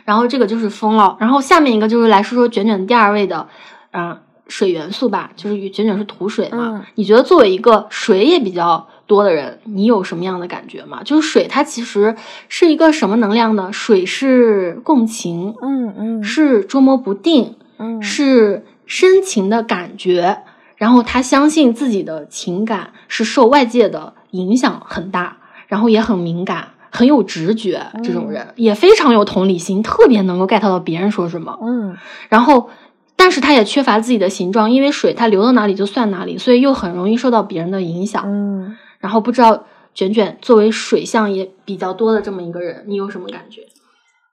[0.04, 3.48] 然后这个就是风了，然后下面一个就是来说说卷卷第二位的，
[3.90, 6.86] 啊，水元素吧，就是卷卷是土水嘛。
[6.94, 8.86] 你觉得作为一个水也比较。
[9.06, 11.02] 多的人，你有什么样的感觉吗？
[11.02, 12.16] 就是水，它其实
[12.48, 13.70] 是一个什么能量呢？
[13.72, 20.38] 水是共情，嗯嗯，是捉摸不定，嗯，是深情的感觉。
[20.76, 25.36] 然后他相信自己的情感是受外界的影响很大，
[25.68, 27.80] 然后也很敏感，很有直觉。
[28.02, 31.56] 这种人也非常有同理心，特别能够 get 到别人说什么。
[31.62, 31.96] 嗯，
[32.28, 32.68] 然后，
[33.14, 38.24] 但是他也缺乏自己的形状，因为水它流到哪里就算哪里，所以又很容易受到别人的影响。
[38.26, 38.76] 嗯。
[39.02, 43.62] 然后不知道卷卷作为水象也比较多的这么一个人，你有什么感觉？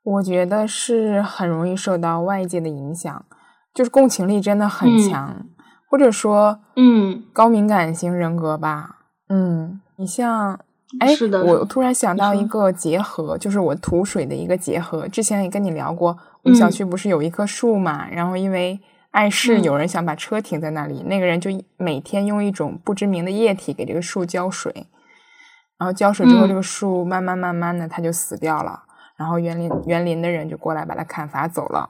[0.03, 3.26] 我觉得是很容易受到外界的影响，
[3.74, 5.47] 就是共情力真的很强，
[5.89, 8.97] 或者说，嗯，高敏感型人格吧。
[9.28, 10.59] 嗯，你像，
[10.99, 11.09] 哎，
[11.43, 15.07] 我突然想到一个结合，就是我土水的一个结合。
[15.07, 18.07] 之前也跟你聊过，我们小区不是有一棵树嘛？
[18.09, 18.80] 然后因为。
[19.12, 24.72] 碍事，有人想把车停在那里，那个人就每天用一种不知名的液体给这个树浇水，
[25.80, 28.84] 然后浇水之后，这个树慢慢慢慢的它就死掉了，
[29.18, 31.89] 然后园林园林的人就过来把它砍伐走了，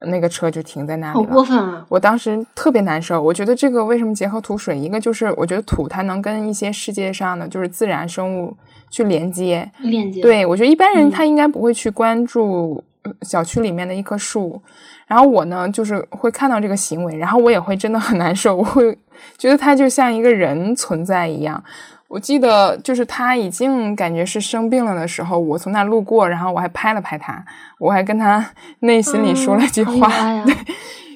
[0.00, 1.24] 那个车就停在那里了。
[1.24, 1.86] 好过分啊！
[1.88, 4.76] 我当时特别难受，我觉得这个为什么结合土水？
[4.76, 8.56] 一个就是我觉得土它能跟一些世界上的就是自然生物
[8.90, 10.20] 去连接，链接。
[10.20, 12.82] 对我觉得一般人他应该不会去关注
[13.22, 14.62] 小区里面的一棵树。
[15.06, 18.96] 然后我呢，就是会看到这个行为，然后我也会真的很难受，我会
[19.36, 21.62] 觉得他就像一个人存在一样。
[22.06, 27.44] 我记得就是他已经感觉是生病了的时候，我从那路过，然后我还拍了拍他，
[27.78, 28.44] 我还跟他
[28.80, 30.08] 内心里说了句话，
[30.44, 30.54] 对，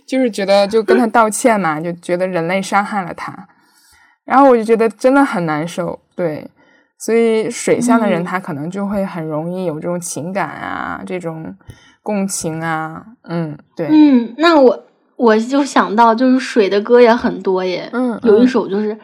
[0.06, 3.48] 就是觉得就跟他道歉嘛，就觉得人类伤害了他，
[4.24, 6.48] 然后我就觉得真的很难受，对，
[7.04, 11.54] 所以水象的人他可能就会很容易有这种情感啊，这种
[12.02, 14.84] 共情啊，嗯，对，嗯，那我
[15.16, 18.98] 我就想到就是水的歌也很多耶，嗯，有一首就是。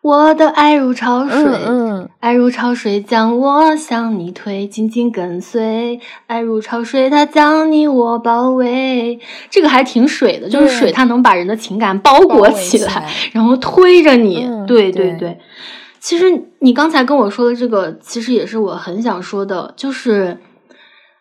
[0.00, 5.98] 我的爱如潮水，嗯爱如潮水将我向你推，紧紧跟随。
[6.26, 9.18] 爱如潮水，它将你我包围。
[9.48, 14.46] 这个还挺水的，就是水，它能把人的情感包裹起来，然后推着你。
[14.66, 15.38] 对对对，
[16.04, 16.26] 其实
[16.58, 20.36] 你刚才跟我说的这个，其实也是我很想说的，就是。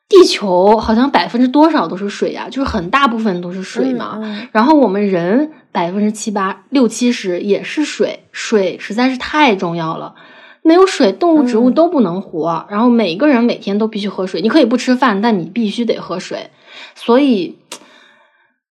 [0.09, 4.19] 地球好像百分之多少都是水呀，就是很大部分都是水嘛。
[4.51, 10.13] 然后我们人百分之七八六七十也是水，水实在是太重要了。
[10.61, 12.67] 没有水，动物植物都不能活。
[12.69, 16.51] 然后每个人每天都必须喝水，你可以不吃饭，但你必须得喝水。
[16.93, 17.57] 所以，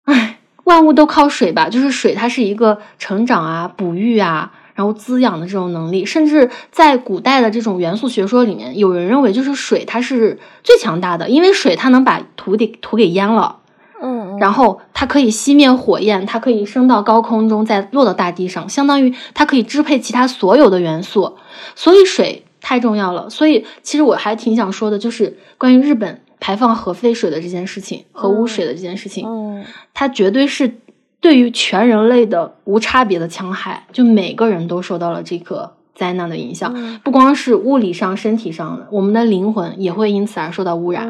[0.05, 4.53] 唉，万物都靠水吧，就是水，它是一个成长啊、哺育啊。
[4.75, 13.57] 然后滋养的这种能力，甚至在古代的这种元素学说里面，有人认为就是水它是最强大的，因为水它能把土给土给淹了，
[14.01, 21.37] 嗯，然后它可以熄灭火焰，它可以升到高空中再落到大地上，相当于它可以支配其他所有的元素，
[21.75, 23.29] 所以水太重要了。
[23.29, 29.63] 所以其实我还挺想说的，就是关于日本排放核废水的这件事情，核污水的这件事情，嗯，
[29.93, 30.79] 它绝对是。
[31.23, 41.09] 对于全人类的无差别的戕害，就每个人都受到了这个灾难的影响，不光是物理上、身体上的，我们的灵魂也会因此而受到污染。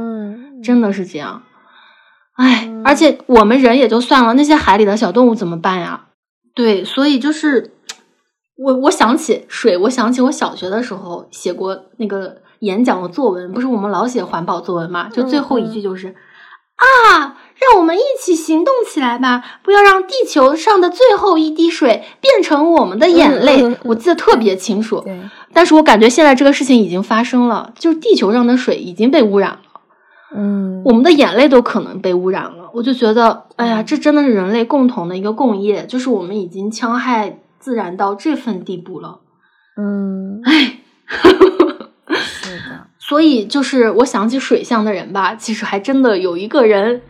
[0.62, 1.42] 真的是这样。
[2.36, 6.06] 哎，而且我们人也就算了，那些海里的小动物怎么办呀？
[6.54, 7.74] 对，所以就是
[8.56, 15.10] 我，我想起水，我想起我小学的时候写过那个演讲的作文，不是我们老写环保作文嘛？
[15.10, 16.14] 就最后一句就是
[16.84, 17.38] 啊。
[17.66, 19.42] 让我们一起行动起来吧！
[19.64, 23.78] 不要让地球上的最后一滴水变成我们的眼泪。
[23.86, 25.02] 我记得特别清楚，
[25.54, 29.82] 但是我感觉现在这个事情已经发生了，就是地球上的水已经被污染了。
[30.36, 32.70] 嗯，我们的眼泪都可能被污染了。
[32.74, 39.20] 我就觉得，哎呀，这真的是人类共同的一个共业，就是我们已经戕害自然到这份地步了。
[39.78, 40.80] 嗯，哎。
[43.08, 47.02] 所以，就是我想起水象的人吧，其实还真的有一个人。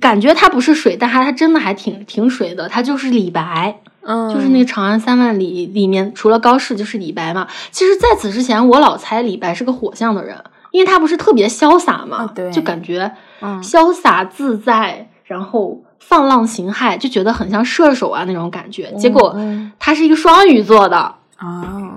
[0.00, 2.68] 感觉他不是水，但他他真的还挺挺水的。
[2.68, 7.48] 他就是李白，嗯，就是那个《长安三万里》里面，除了高适就是李白嘛。
[7.72, 13.12] 其实，在此之前，我老猜李白是个火象的人，因为他不是特别潇洒嘛，对，就感觉
[13.60, 18.92] 潇洒自在，然后放浪形骸，就觉得很像射手啊那种感觉。
[18.92, 19.36] 结果
[19.80, 20.96] 他是一个双鱼座的
[21.36, 21.96] 啊，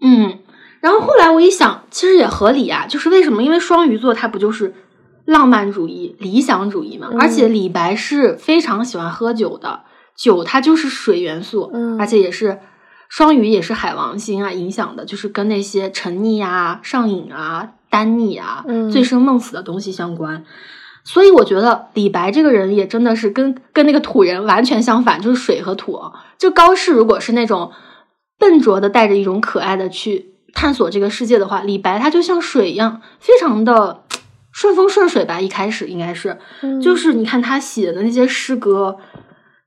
[0.00, 0.38] 嗯，
[0.80, 3.42] 然后后来我一想，其实也合理啊，就是为什么？
[3.42, 4.74] 因为双鱼座他不就是。
[5.28, 9.80] 浪漫主义、理想主义嘛，而且李白是非常喜欢喝酒的，
[10.16, 12.60] 酒它就是水元素，而且也是
[13.10, 20.44] 双鱼，也是海王星啊影响的，就是跟那些沉溺啊、上瘾啊、单溺啊、醉生梦死的东西相关。
[21.04, 26.00] 所以我觉得李白这个人也真的是跟跟那个土人完全相反，就是水和土。
[26.38, 27.72] 就高适如果是那种
[28.38, 34.04] 笨拙的带着一种可爱的去探索这个世界的话，李白他就像水一样，非常的。
[34.50, 36.36] 顺风顺水吧，一开始应该是，
[36.82, 38.96] 就是你看他写的那些诗歌，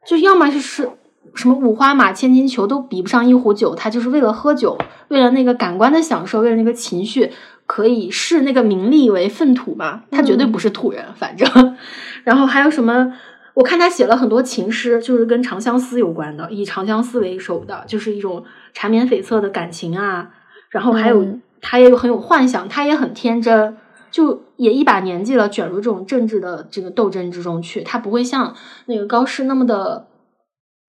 [0.06, 0.90] 就要么就是
[1.34, 4.78] 什么五花马、千金裘都比不上一壶酒，他就是为了喝酒，
[5.08, 7.32] 为了那个感官的享受，为了那个情绪，
[7.66, 11.78] 可以视那个名利为粪土嘛，他绝对不是土人，反正。
[12.26, 13.14] 然后还有什么？
[13.54, 20.32] 我看他写了很多情诗，就是跟长相思有关的，以长相思为首的，就是一种缠绵悱恻的感情啊。
[20.72, 21.24] 然后还有
[21.62, 23.78] 他也有很有幻想，他也很天真。
[24.10, 28.54] 就也一把年纪了，卷入这种政治的这个斗争之中去，他不会像
[28.88, 30.06] 那个高适那么的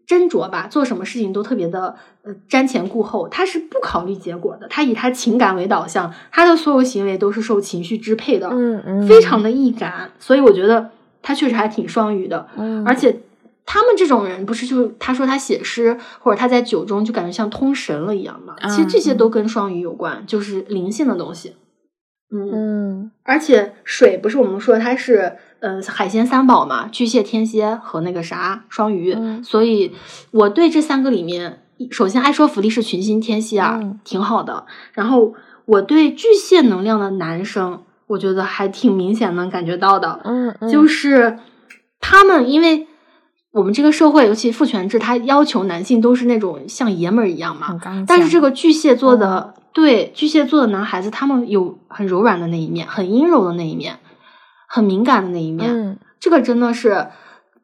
[0.09, 10.91] 斟酌吧，做什么事情都特别的呃瞻前顾后，他是不考虑结果的，他以他情感为导向，他的所有行为都是受情绪支配的，嗯嗯，非常的易感，所以我觉得
[11.23, 13.21] 他确实还挺双鱼的，嗯，而且
[13.65, 21.57] 他们这种人不是就他说他写诗或者他在酒中就感觉像通神了一样嘛，其实这些都跟双鱼有关，就是灵性的东西。
[22.35, 29.15] 嗯，而且水不是我们说它是呃海鲜三宝嘛，巨蟹、天蝎和那个啥双鱼，
[29.45, 29.93] 所以
[30.31, 34.65] 我对这三个里面，首先爱说福利是群星天蝎啊，挺好的。
[34.95, 35.35] 然后
[35.67, 41.39] 我对巨蟹能量的男生，我觉得还挺明显能感觉到的，嗯，就是
[42.01, 42.89] 他们因为
[43.53, 47.79] 我们这个社会，尤其父权制，它要求男性都是那种像爷们儿一样嘛。
[48.07, 53.99] 但是这个巨蟹座的，对巨蟹座的男孩子，他们有很柔软的那一面，很阴柔的那一面，
[54.67, 55.71] 很敏感的那一面。
[55.71, 57.09] 嗯这个真的是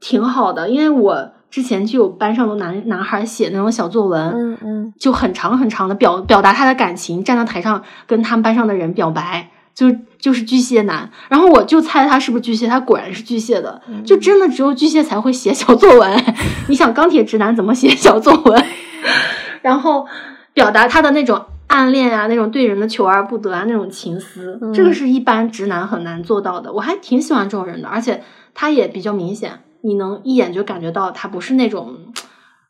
[0.01, 9.48] 挺好的，因为我之前就有班上的男男孩写那种小作文，嗯嗯就很长很长的表表达他的感情，站在台上跟他们班上的人表白，
[9.78, 11.09] 就就是巨蟹男。
[11.28, 16.24] 然后我就猜他是不是巨蟹，他果然是巨蟹的，就真的只有巨蟹才会写小作文。
[16.66, 18.64] 你想钢铁直男怎么写小作文？
[19.62, 20.05] 然后
[20.52, 26.72] 表达他的那种暗恋啊，那种对人的求而不得啊，那种情思，这个是一般直男很难做到的。
[26.72, 28.24] 我还挺喜欢这种人的，而且
[28.55, 31.94] 他也比较明显，你能一眼就感觉到他不是那种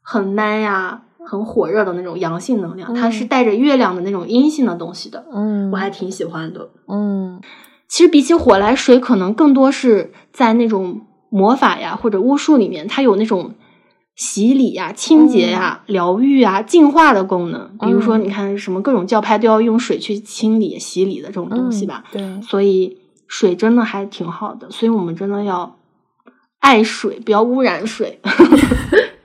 [0.03, 6.71] 很 man 呀、很火热的那种阳性能量，它是带着月亮的那种阴性的东西的，嗯，我还挺喜欢的。
[6.89, 7.39] 嗯
[7.87, 13.55] 其实比起火来水，可能更多是在那种魔法呀或者巫术里面，它有那种
[14.15, 17.71] 洗礼呀、清洁呀、疗愈啊、净化的功能。
[17.81, 22.05] 比如说，嗯你看什么各种教派都要用水去清理、洗礼的这种东西吧。
[22.11, 25.77] 对，所以水真的还挺好的，所以我们真的要
[26.61, 28.21] 爱水，不要污染水。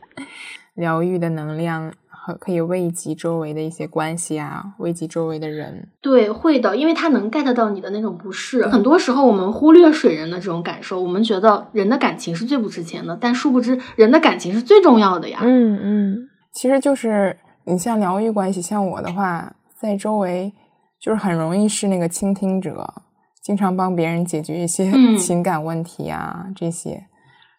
[0.76, 5.90] 疗愈的能量和可以慰藉周围的一些关系啊，慰藉周围的人。
[6.02, 8.66] 对，会的，因为他能 get 到你的那种不适。
[8.68, 15.40] 很多时候我们忽略水人的这种感受，我们觉得人的感情是最不值钱的，但殊不知人的感情是最重要的呀。
[15.44, 20.54] 嗯嗯，其实就是你像疗愈关系，像我的话，在周围
[21.00, 22.94] 就是很容易是那个倾听者，
[23.42, 27.06] 经常帮别人解决一些嗯情感问题啊、这些，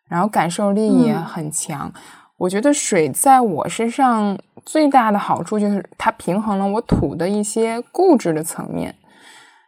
[0.09, 1.93] 然后感受力也嗯很强。
[2.37, 8.95] 我觉得水在我身上最大的好处就是它平衡了我土的一些固执的层面。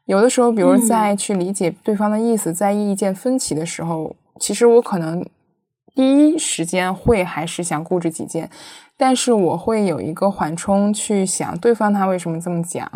[0.07, 5.25] 有的时候，比如嗯在去理解对方的意思，在意见分歧的时候，其实我可能
[5.95, 8.49] 第一时间会还是想固执己见，
[8.97, 12.89] 但是我会有一个缓冲去想对方他为什么这么讲，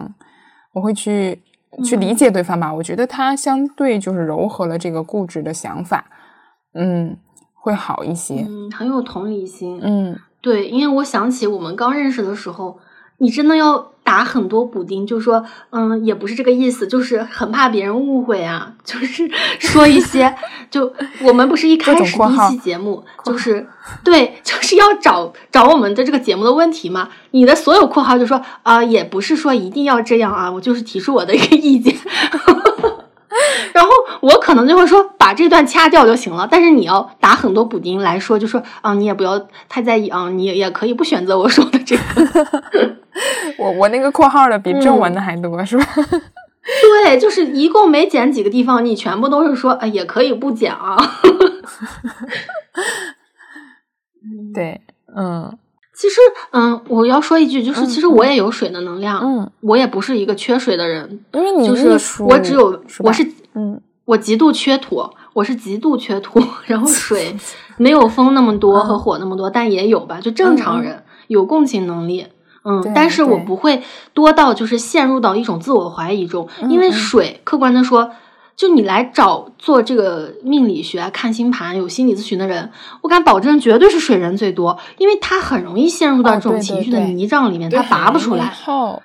[0.72, 1.40] 我会去
[1.84, 2.72] 去理解对方吧。
[2.72, 6.04] 我觉得他相对就是柔和了这个固执的想法，
[6.74, 7.16] 嗯，
[7.60, 8.44] 会好一些。
[8.48, 9.78] 嗯，很有同理心。
[9.82, 12.78] 嗯对，因为我想起我们刚认识的时候，
[13.18, 20.34] 你真的要打很多补丁，就说嗯，也不是这个意思，就是很怕别人误会啊， 就是说一些，
[20.70, 20.90] 就
[21.22, 23.66] 我们不是一开始第一期节目就是
[24.02, 27.10] 对， 就是要找找我们的这个节目的问题嘛。
[27.32, 31.94] 你的所有括号就说啊、也不是说一定要这样啊，我就是提出我的一个意见。
[33.72, 33.90] 然后
[34.20, 39.38] 我可能就会说把这段掐掉就行了，但是你要打很多补丁来说，就说啊，你也不要
[39.68, 42.02] 太在意啊，你也也可以不选择我说的这个。
[43.58, 45.84] 我我那个括号的比正文嗯的还多，是吧？
[47.04, 50.96] 对，就是一共没剪几个地方，你全部都是说，啊，也可以不剪啊。
[54.54, 54.80] 对，
[55.16, 55.56] 嗯
[56.00, 56.18] 其实，
[56.52, 63.22] 嗯，我要说一句，就是嗯其实我也有水的能量，嗯，我也不是一个缺水的人，因为你就是我只有是我是
[63.54, 63.78] 嗯。
[64.06, 67.36] 我极度缺土，我是极度缺土，然后水
[67.76, 68.84] 没有风那么多嗯。
[68.86, 72.26] 和火那么多，但也有吧，就正常人有共情能力。
[72.64, 73.82] 嗯，但是我不会
[74.12, 78.10] 多到就是陷入到一种自我怀疑中，因为水客观的说，
[78.60, 82.70] 就你来找做这个命理学、看星盘、有心理咨询的人，
[83.00, 88.44] 我敢保证绝对是水人最多，因为他很容易陷入到这种情绪的泥沼里面，对他拔不出来。
[88.44, 89.02] 好，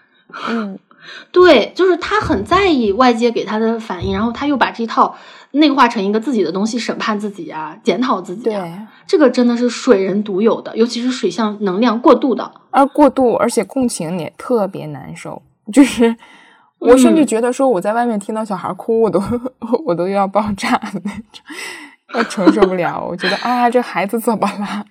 [0.49, 0.77] 嗯
[1.31, 5.15] 对，就是他很在意外界给他的反应，然后他又把这套
[5.51, 8.59] 内化成一个自己的东西，审判自己啊，检讨自己啊。
[8.59, 8.73] 对，
[9.07, 12.51] 这个真的是水人独有的，尤其是水象能量过度的。
[12.71, 15.41] 而过度，而且共情也特别难受，
[15.71, 16.13] 就是
[16.79, 19.21] 我甚至嗯觉得说我在外面听到小孩哭，我都
[19.85, 21.43] 我都要爆炸的那种，
[22.13, 23.03] 我承受不了。
[23.09, 24.85] 我觉得啊，这孩子怎么了？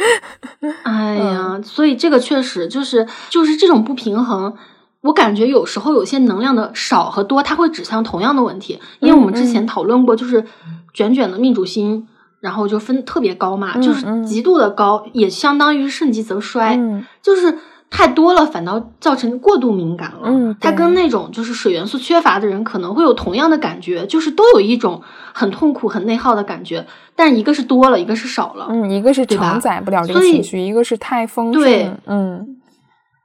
[0.84, 4.54] 哎呀，嗯所以这个确实就是就是这种不平衡。
[5.02, 8.80] 我感觉有时候有些能量的少和多，它会指向同样的问题。
[8.98, 10.44] 因为我们之前嗯讨论过，就是
[10.92, 12.08] 卷卷的命主星，
[12.40, 16.76] 然后就分特别高嘛，嗯就是嗯极度的高，也相当于盛极则衰。
[16.76, 17.56] 嗯就是
[17.88, 20.22] 太多了，反倒造成过度敏感了。
[20.24, 25.00] 嗯对它跟那种就是水元素缺乏的人可能会有同样的感觉，就是都有一种
[25.32, 28.66] 很痛苦、很内耗的感觉，但一个是多了，一个是少了。
[28.68, 31.90] 嗯，一个是承载不了这个情绪，一个是太丰对。
[32.06, 32.56] 嗯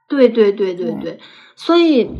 [0.08, 1.20] 对对对对对对，
[1.56, 2.10] 所以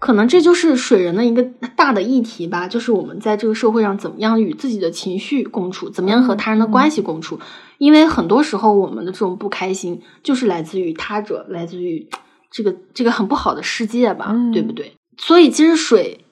[0.00, 1.42] 可能这就是水人的一个
[1.76, 7.38] 大的议题吧，就是我们在这个社会上怎么样与自己的情绪共处，怎么样和他人的关系共处。
[7.78, 12.08] 因为很多时候我们的这种不开心，就是来自于他者，来自于
[12.50, 14.94] 这个这个很不好的世界吧，嗯对不对？
[15.16, 16.24] 所以其实水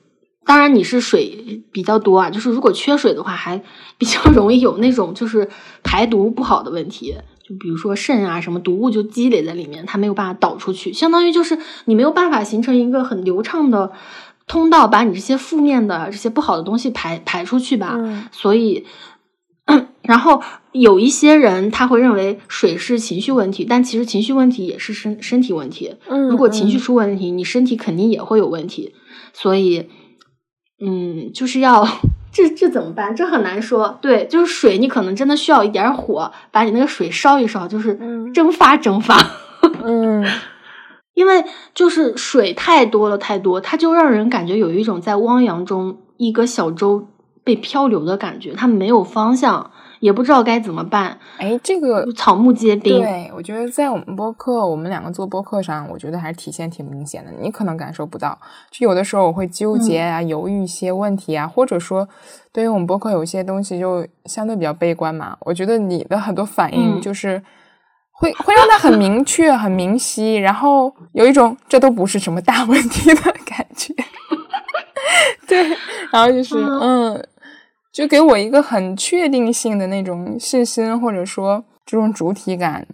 [0.47, 3.63] 当然你是水比较多啊，就是如果缺水的话，还
[3.97, 5.49] 比较容易有那种就是
[5.83, 13.93] 排毒不好的问题，就比如说肾啊什么毒物就积累在里面，它没有办法导出去，相当于就是你没有办法形成一个很流畅的
[14.47, 17.99] 通道，把你这些负面的这些不好的东西排排出去吧。
[18.31, 18.85] 所以，
[20.03, 20.43] 然后
[20.73, 25.97] 有一些人他会认为水是情绪问题，但其实情绪问题也是身身体问题。
[26.09, 28.95] 嗯，如果情绪出问题，你身体肯定也会有问题。
[29.33, 29.89] 所以。
[30.85, 31.87] 嗯，就是要
[32.33, 33.15] 这这怎么办？
[33.15, 33.97] 这很难说。
[34.03, 37.97] 对，就是水，你可能真的需要一点火，把你那个水烧一烧，就是
[38.35, 39.17] 蒸发蒸发。
[39.85, 40.27] 嗯，
[41.15, 47.07] 因为就是水太多了，太多，它就让人感觉有一种在汪洋中一个小舟
[47.45, 49.71] 被漂流的感觉，他没有方向。
[50.01, 51.19] 也不知道该怎么办。
[51.39, 53.01] 哎，这个草木皆兵。
[53.01, 57.31] 对，我觉得在我们播客，我们两个做播客上，我觉得还是体现挺明显的。
[57.41, 58.39] 你可能感受不到，
[58.71, 62.07] 就有的时候我会纠结啊，犹豫一些问题啊，或者说，
[62.53, 65.39] 对于我们播客有一些东西就相对比较悲观嘛。
[65.41, 67.43] 我觉得你的很多反应就是
[68.13, 73.95] 会会让他很明确、很明晰，然后有一种这都不是什么大问题的感觉。
[75.49, 75.67] 对，
[76.13, 77.27] 然后就是嗯。
[77.95, 82.89] 就给我一个很确定性的那种信心，或者说这种主体感，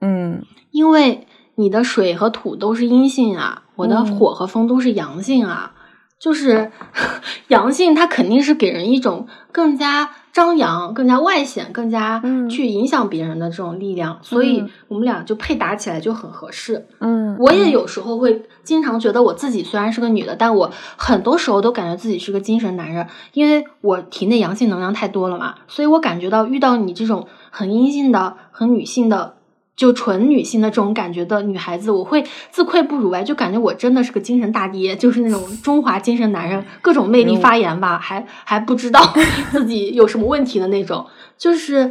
[0.00, 5.74] 嗯，因为你的水和土都是阴性啊，我的火和风都是阳性啊，
[6.22, 6.70] 就是
[7.48, 10.10] 阳性，它肯定是给人一种更加。
[10.32, 16.86] 张扬更加外显，更加去影响别人的这种力量，所以我们俩就配打起来就很合适。
[17.00, 29.34] 嗯，我也有时候会经常觉得我自己虽然是个女的，但我很多时候都感觉自己是个精神男人，因为我体内阳性能量太多了嘛，所以我感觉到遇到你这种很阴性的、很女性的。
[29.74, 39.00] 就纯女性的这种感觉的女孩子，我会自愧不如哎，就感觉我真的是个精神大爹，就是那种中华精神男人，各种魅力发言吧，还还不知道
[39.50, 41.06] 自己有什么问题的那种，
[41.38, 41.90] 就是，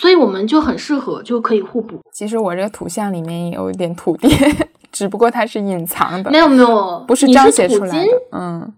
[0.00, 1.98] 所以我们就很适合，就可以互补。
[2.12, 4.30] 其实我这个图像里面也有一点土爹，
[4.92, 8.10] 只不过它是隐藏的，没有没有，不是彰显出来的。
[8.30, 8.72] 嗯，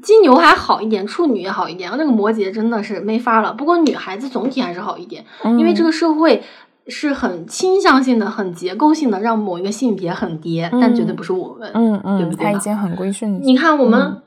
[0.00, 3.52] 金牛还好一点，处女也好一点，那个摩羯真的是没法了。
[3.52, 6.40] 不过女孩子总体还是好一点，因为这个社会。
[6.88, 12.44] 是很倾向性的、很结构性的，让某一个性别很爹，但绝对不是我们，嗯嗯，对不对？
[12.44, 13.40] 他已经很规训。
[13.42, 14.20] 你看我们，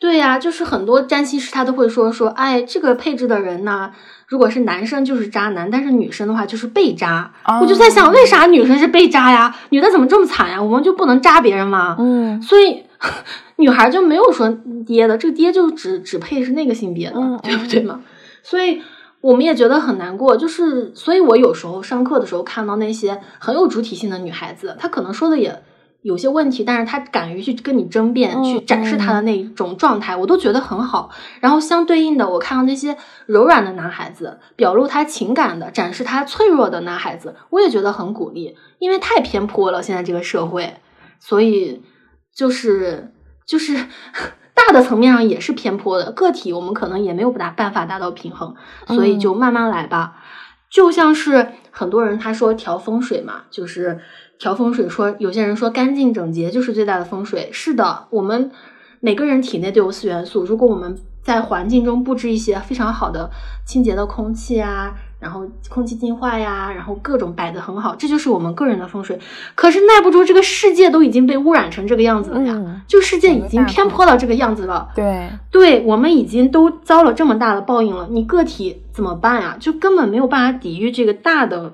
[0.00, 3.92] 对呀，就是很多占星师他都会说说，哎，这个配置的人呢，
[4.26, 7.32] 如果是男生就是渣男，但是女生的话就是被渣。
[7.60, 9.56] 我就在想，为啥女生是被渣呀？
[9.70, 10.60] 女的怎么这么惨呀？
[10.60, 11.96] 我们就不能渣别人吗？
[12.00, 12.82] 嗯，所以
[13.56, 14.48] 女孩就没有说
[14.84, 18.00] 爹的，这个爹就只只配是那个性别的，对不对嘛？
[18.42, 18.82] 所以。
[19.26, 25.64] 我们也觉得很难过，就是，所以我有时候上课的时候看到那些很有主体性的女孩子，她可能说的也
[26.02, 31.10] 有些问题，但是她敢于去跟你争辩，去展示她的那种状态，我都觉得很好。
[31.40, 32.96] 然后相对应的，我看到那些
[33.26, 40.74] 柔软的男孩子，表露他情感的，展示他脆弱的男孩子，我也觉得很鼓励，因为太偏颇了，现在这个社会，
[41.18, 41.82] 所以
[42.32, 43.12] 就是
[43.44, 43.86] 就是。
[44.56, 48.54] 大的层面上也是偏颇的，个体我们可能也没有达办法达到平衡，
[48.88, 50.16] 所以就慢慢来吧。
[50.68, 54.00] 就像是很多人他说调风水嘛，就是
[54.38, 57.50] 调风水，说有些人说干净整洁就是最大的风水。
[57.52, 58.50] 是的，我们
[59.00, 63.30] 每个人体内都有四元素，如果我们在环境中布置一些非常好的
[63.64, 64.94] 清洁的空气啊。
[65.18, 69.18] 然后空气净化呀，然后各种摆的很好，这就是我们个人的风水。
[69.54, 74.88] 可是耐不住这个世界都已经被污染成这个样子了呀，就世界已经偏颇到这个样子了。
[74.94, 79.56] 对，对我们已经都遭了这么大的报应了，你个体怎么办呀？
[79.58, 81.72] 就根本没有办法抵御这个大的、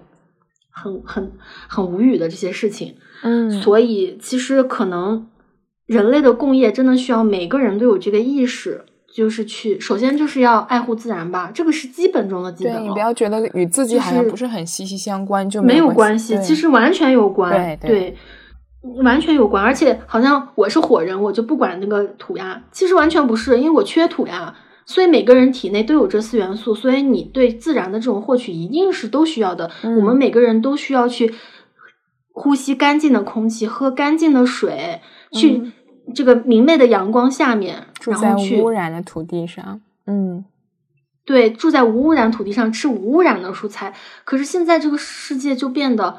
[0.70, 1.32] 很很
[1.66, 2.94] 很无语的这些事情。
[3.22, 5.26] 嗯，所以其实可能
[5.86, 8.84] 人类的共业真的需要每个人都有这个意识。
[9.14, 12.72] 就是去，首先就是要爱护自然吧，这个是基本中的基本。
[12.72, 16.38] 对你不要觉得与自己好像不是很息息相关，就没有关系。
[16.38, 18.16] 其实完全有关，对，
[19.04, 19.62] 完全有关。
[19.62, 22.64] 而且好像我是火人，我就不管那个土呀。
[22.72, 24.56] 其实完全不是，因为我缺土呀。
[24.86, 29.70] 所以每个人体内都有这四元素，所以你对自然的这种获取一定是都需要的。
[29.82, 31.32] 我们每个人都需要去
[32.32, 35.00] 呼吸干净的空气，喝干净的水，
[35.32, 35.70] 去。
[36.14, 40.44] 这个明媚的阳光下面，住在无污染的土地上，嗯，
[41.24, 43.94] 对，住在无污染土地上吃无污染的蔬菜。
[44.24, 46.16] 可是现在这个世界就变得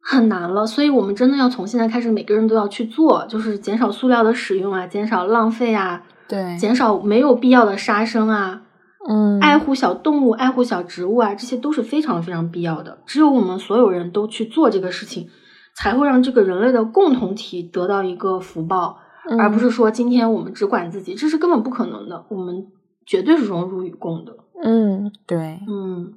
[0.00, 8.62] 很难了，所以我们真的要从现在开始，每个人都要去做，就是减少塑料的使用啊，减少浪费啊，对，减少没有必要的杀生啊，
[9.08, 12.98] 嗯，爱护小动物，爱护小植物啊，这些都是非常非常必要的。
[13.06, 15.28] 只有我们所有人都去做这个事情。
[15.76, 18.98] 才会让这个人类的共同体得到一个福报，
[19.38, 22.24] 而不是说今天我们只管自己，这是根本不可能的。
[22.28, 22.66] 我们
[23.04, 24.36] 绝对是荣辱与共的。
[24.62, 26.14] 嗯，对，嗯。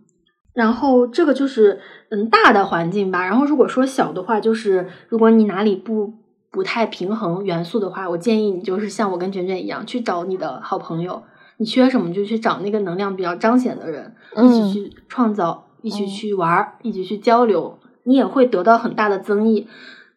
[0.54, 1.80] 然后这个就是
[2.10, 3.24] 嗯大的环境吧。
[3.24, 6.14] 然后如果说小的话，就是如果你哪里不
[6.52, 11.24] 不太平衡元素的话，我建议你就是像我跟卷卷一样，去找你的好朋友。
[11.58, 17.78] 你缺什么就去找那个能量比较彰显的人，一起去创造，一起去玩，一起去交流，
[18.10, 19.68] 你也会得到很大的增益。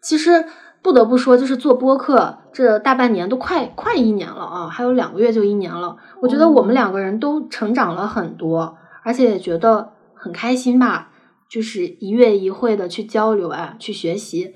[0.01, 0.47] 其实
[0.83, 5.97] 不得不说，就是做播客这大半年都快快一年了啊，还有两个月就一年了。
[6.23, 11.11] 我觉得我们两个人都成长了很多，而且也觉得很开心吧。
[11.49, 14.55] 就是一月一会的去交流啊，去学习，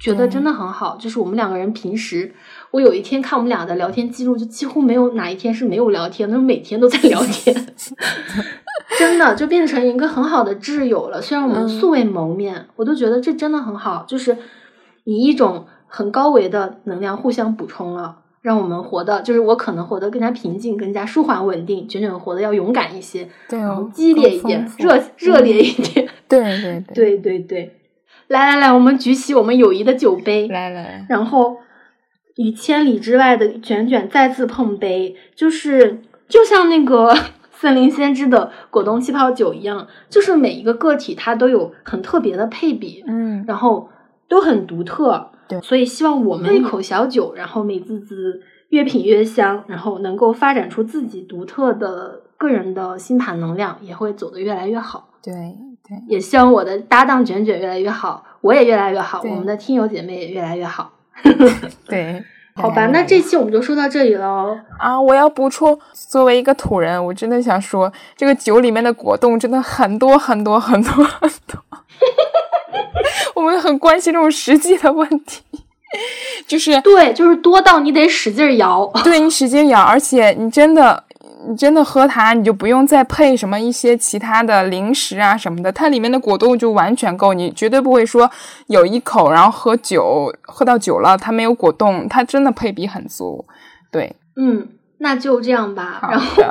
[0.00, 0.96] 觉得真的很好。
[0.98, 2.34] 就是我们两个人平时。
[2.72, 7.54] 我有一天看我们俩的聊天记录，就几乎没有哪一天是没有聊天，那每天都在聊天，
[8.96, 11.20] 真的就变成一个很好的挚友了。
[11.20, 14.36] 虽然我们素未谋面，我都觉得这真的很好，就是
[15.04, 27.76] 以一种很高维的能量互相补充了，让我们活的，就是我可能活得更加平静、更加舒缓、稳定，卷卷活得要勇敢一些，对哦，激烈一点，热热烈一点，对对对对对，
[28.28, 31.58] 来来来，我们举起我们友谊的酒杯，来来，然后。
[32.40, 37.12] 与千里之外的卷卷再次碰杯，就是就像那个
[37.60, 43.88] 森林先知的果冻气泡酒一样，就是每一个个体它都有很特别的配比，嗯，然后
[44.28, 55.08] 都很独特，对，所以希望我们一口小酒，然后美滋滋，越品越香，然后能够发展出自己独特的个人的星盘能量，也会走得越来越好。
[55.20, 60.92] 对对，也希望我的搭档卷卷越来越好，我也越来越好，我们的听友姐妹也越来越好。
[61.88, 62.22] 对，
[62.60, 64.58] 好吧，那这期我们就说到这里喽。
[64.78, 71.58] 啊，我要补充，作为一个土人，我真的想说，这个酒里面的果冻真的很多很多很多很多。
[73.34, 75.42] 我们很关心这种实际的问题，
[76.46, 81.04] 就是对，就是多到你得使劲摇， 对你使劲摇，而且你真的。
[81.48, 88.30] 你真的喝它，你就不用再配什么一些其他的零食啊什么的，它里面的果冻就完全够，你绝对不会说
[88.66, 93.46] 有一口然后喝酒喝到酒了，它没有果冻，它真的配比很足。
[93.90, 94.68] 对，嗯，
[94.98, 96.00] 那就这样吧。
[96.02, 96.42] 然后，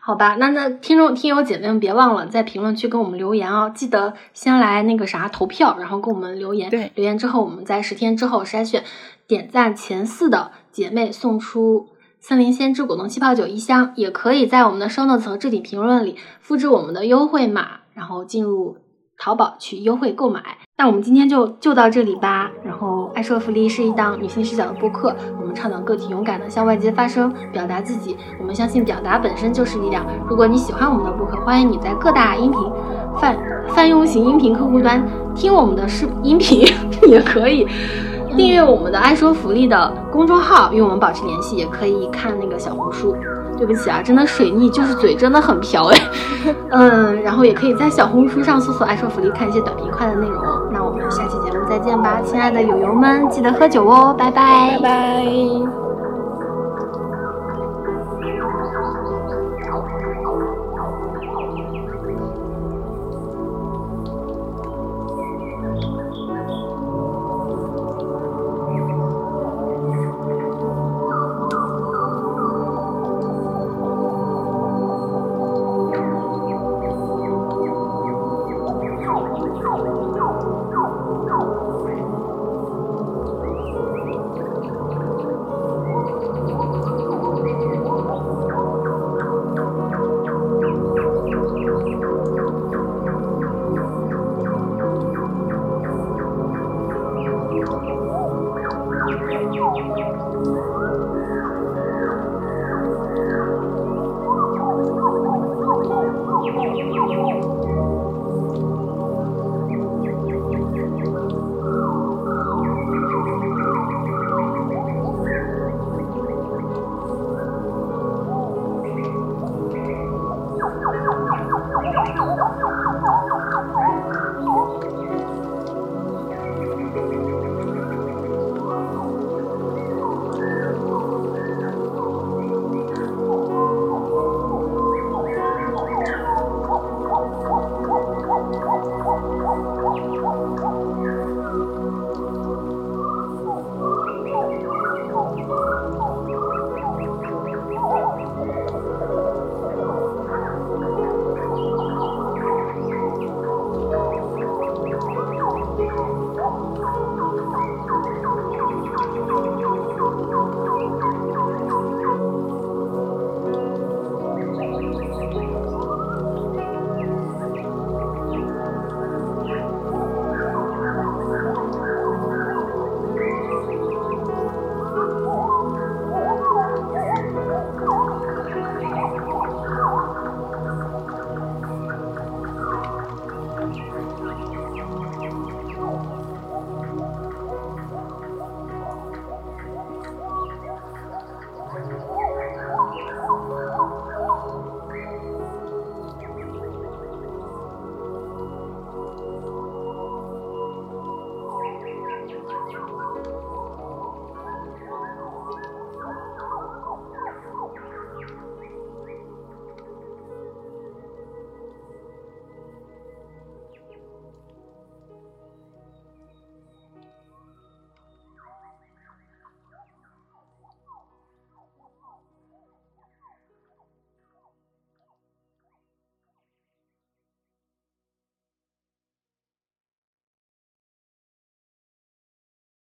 [0.00, 6.68] 好吧，那那听众听友姐妹们别忘了在评论区给我们留言哦，记得先来那个啥投票，然后给我们留言。
[6.68, 8.84] 对，留言之后我们在十天之后筛选
[9.26, 11.88] 点赞前四的姐妹送出。
[12.20, 18.76] 森林先知果冻气泡酒一箱，也可以在我们的 show notes 和置顶评论里复制我们的优惠码，然后进入
[19.16, 20.58] 淘宝去优惠购买。
[20.76, 22.50] 那我们今天就就到这里吧。
[22.62, 28.14] 然后，爱说福利是一档女性视角的播客，我们倡导个体勇敢的向外界发声，表达自己。
[28.38, 30.06] 我们相信表达本身就是力量。
[30.28, 32.60] 如果你喜欢我们的播客，欢迎你在各大音频
[33.18, 33.38] 泛
[33.68, 35.02] 泛用型音频客户端
[35.34, 36.66] 听我们的视音频，
[37.08, 37.66] 也可以。
[38.36, 43.16] 订阅我们的爱说福利的公众号，与我们保持联系，也可以看那个小红书。
[43.58, 45.98] 对不起啊，真的水逆，就是嘴真的很瓢哎。
[46.70, 50.42] 嗯，然后也可以在小红书上搜索“爱说福利”，看一些短平快的内容。
[50.72, 55.89] 那我们下期节目再见吧，亲爱的友友们，记得喝酒哦，拜拜拜拜。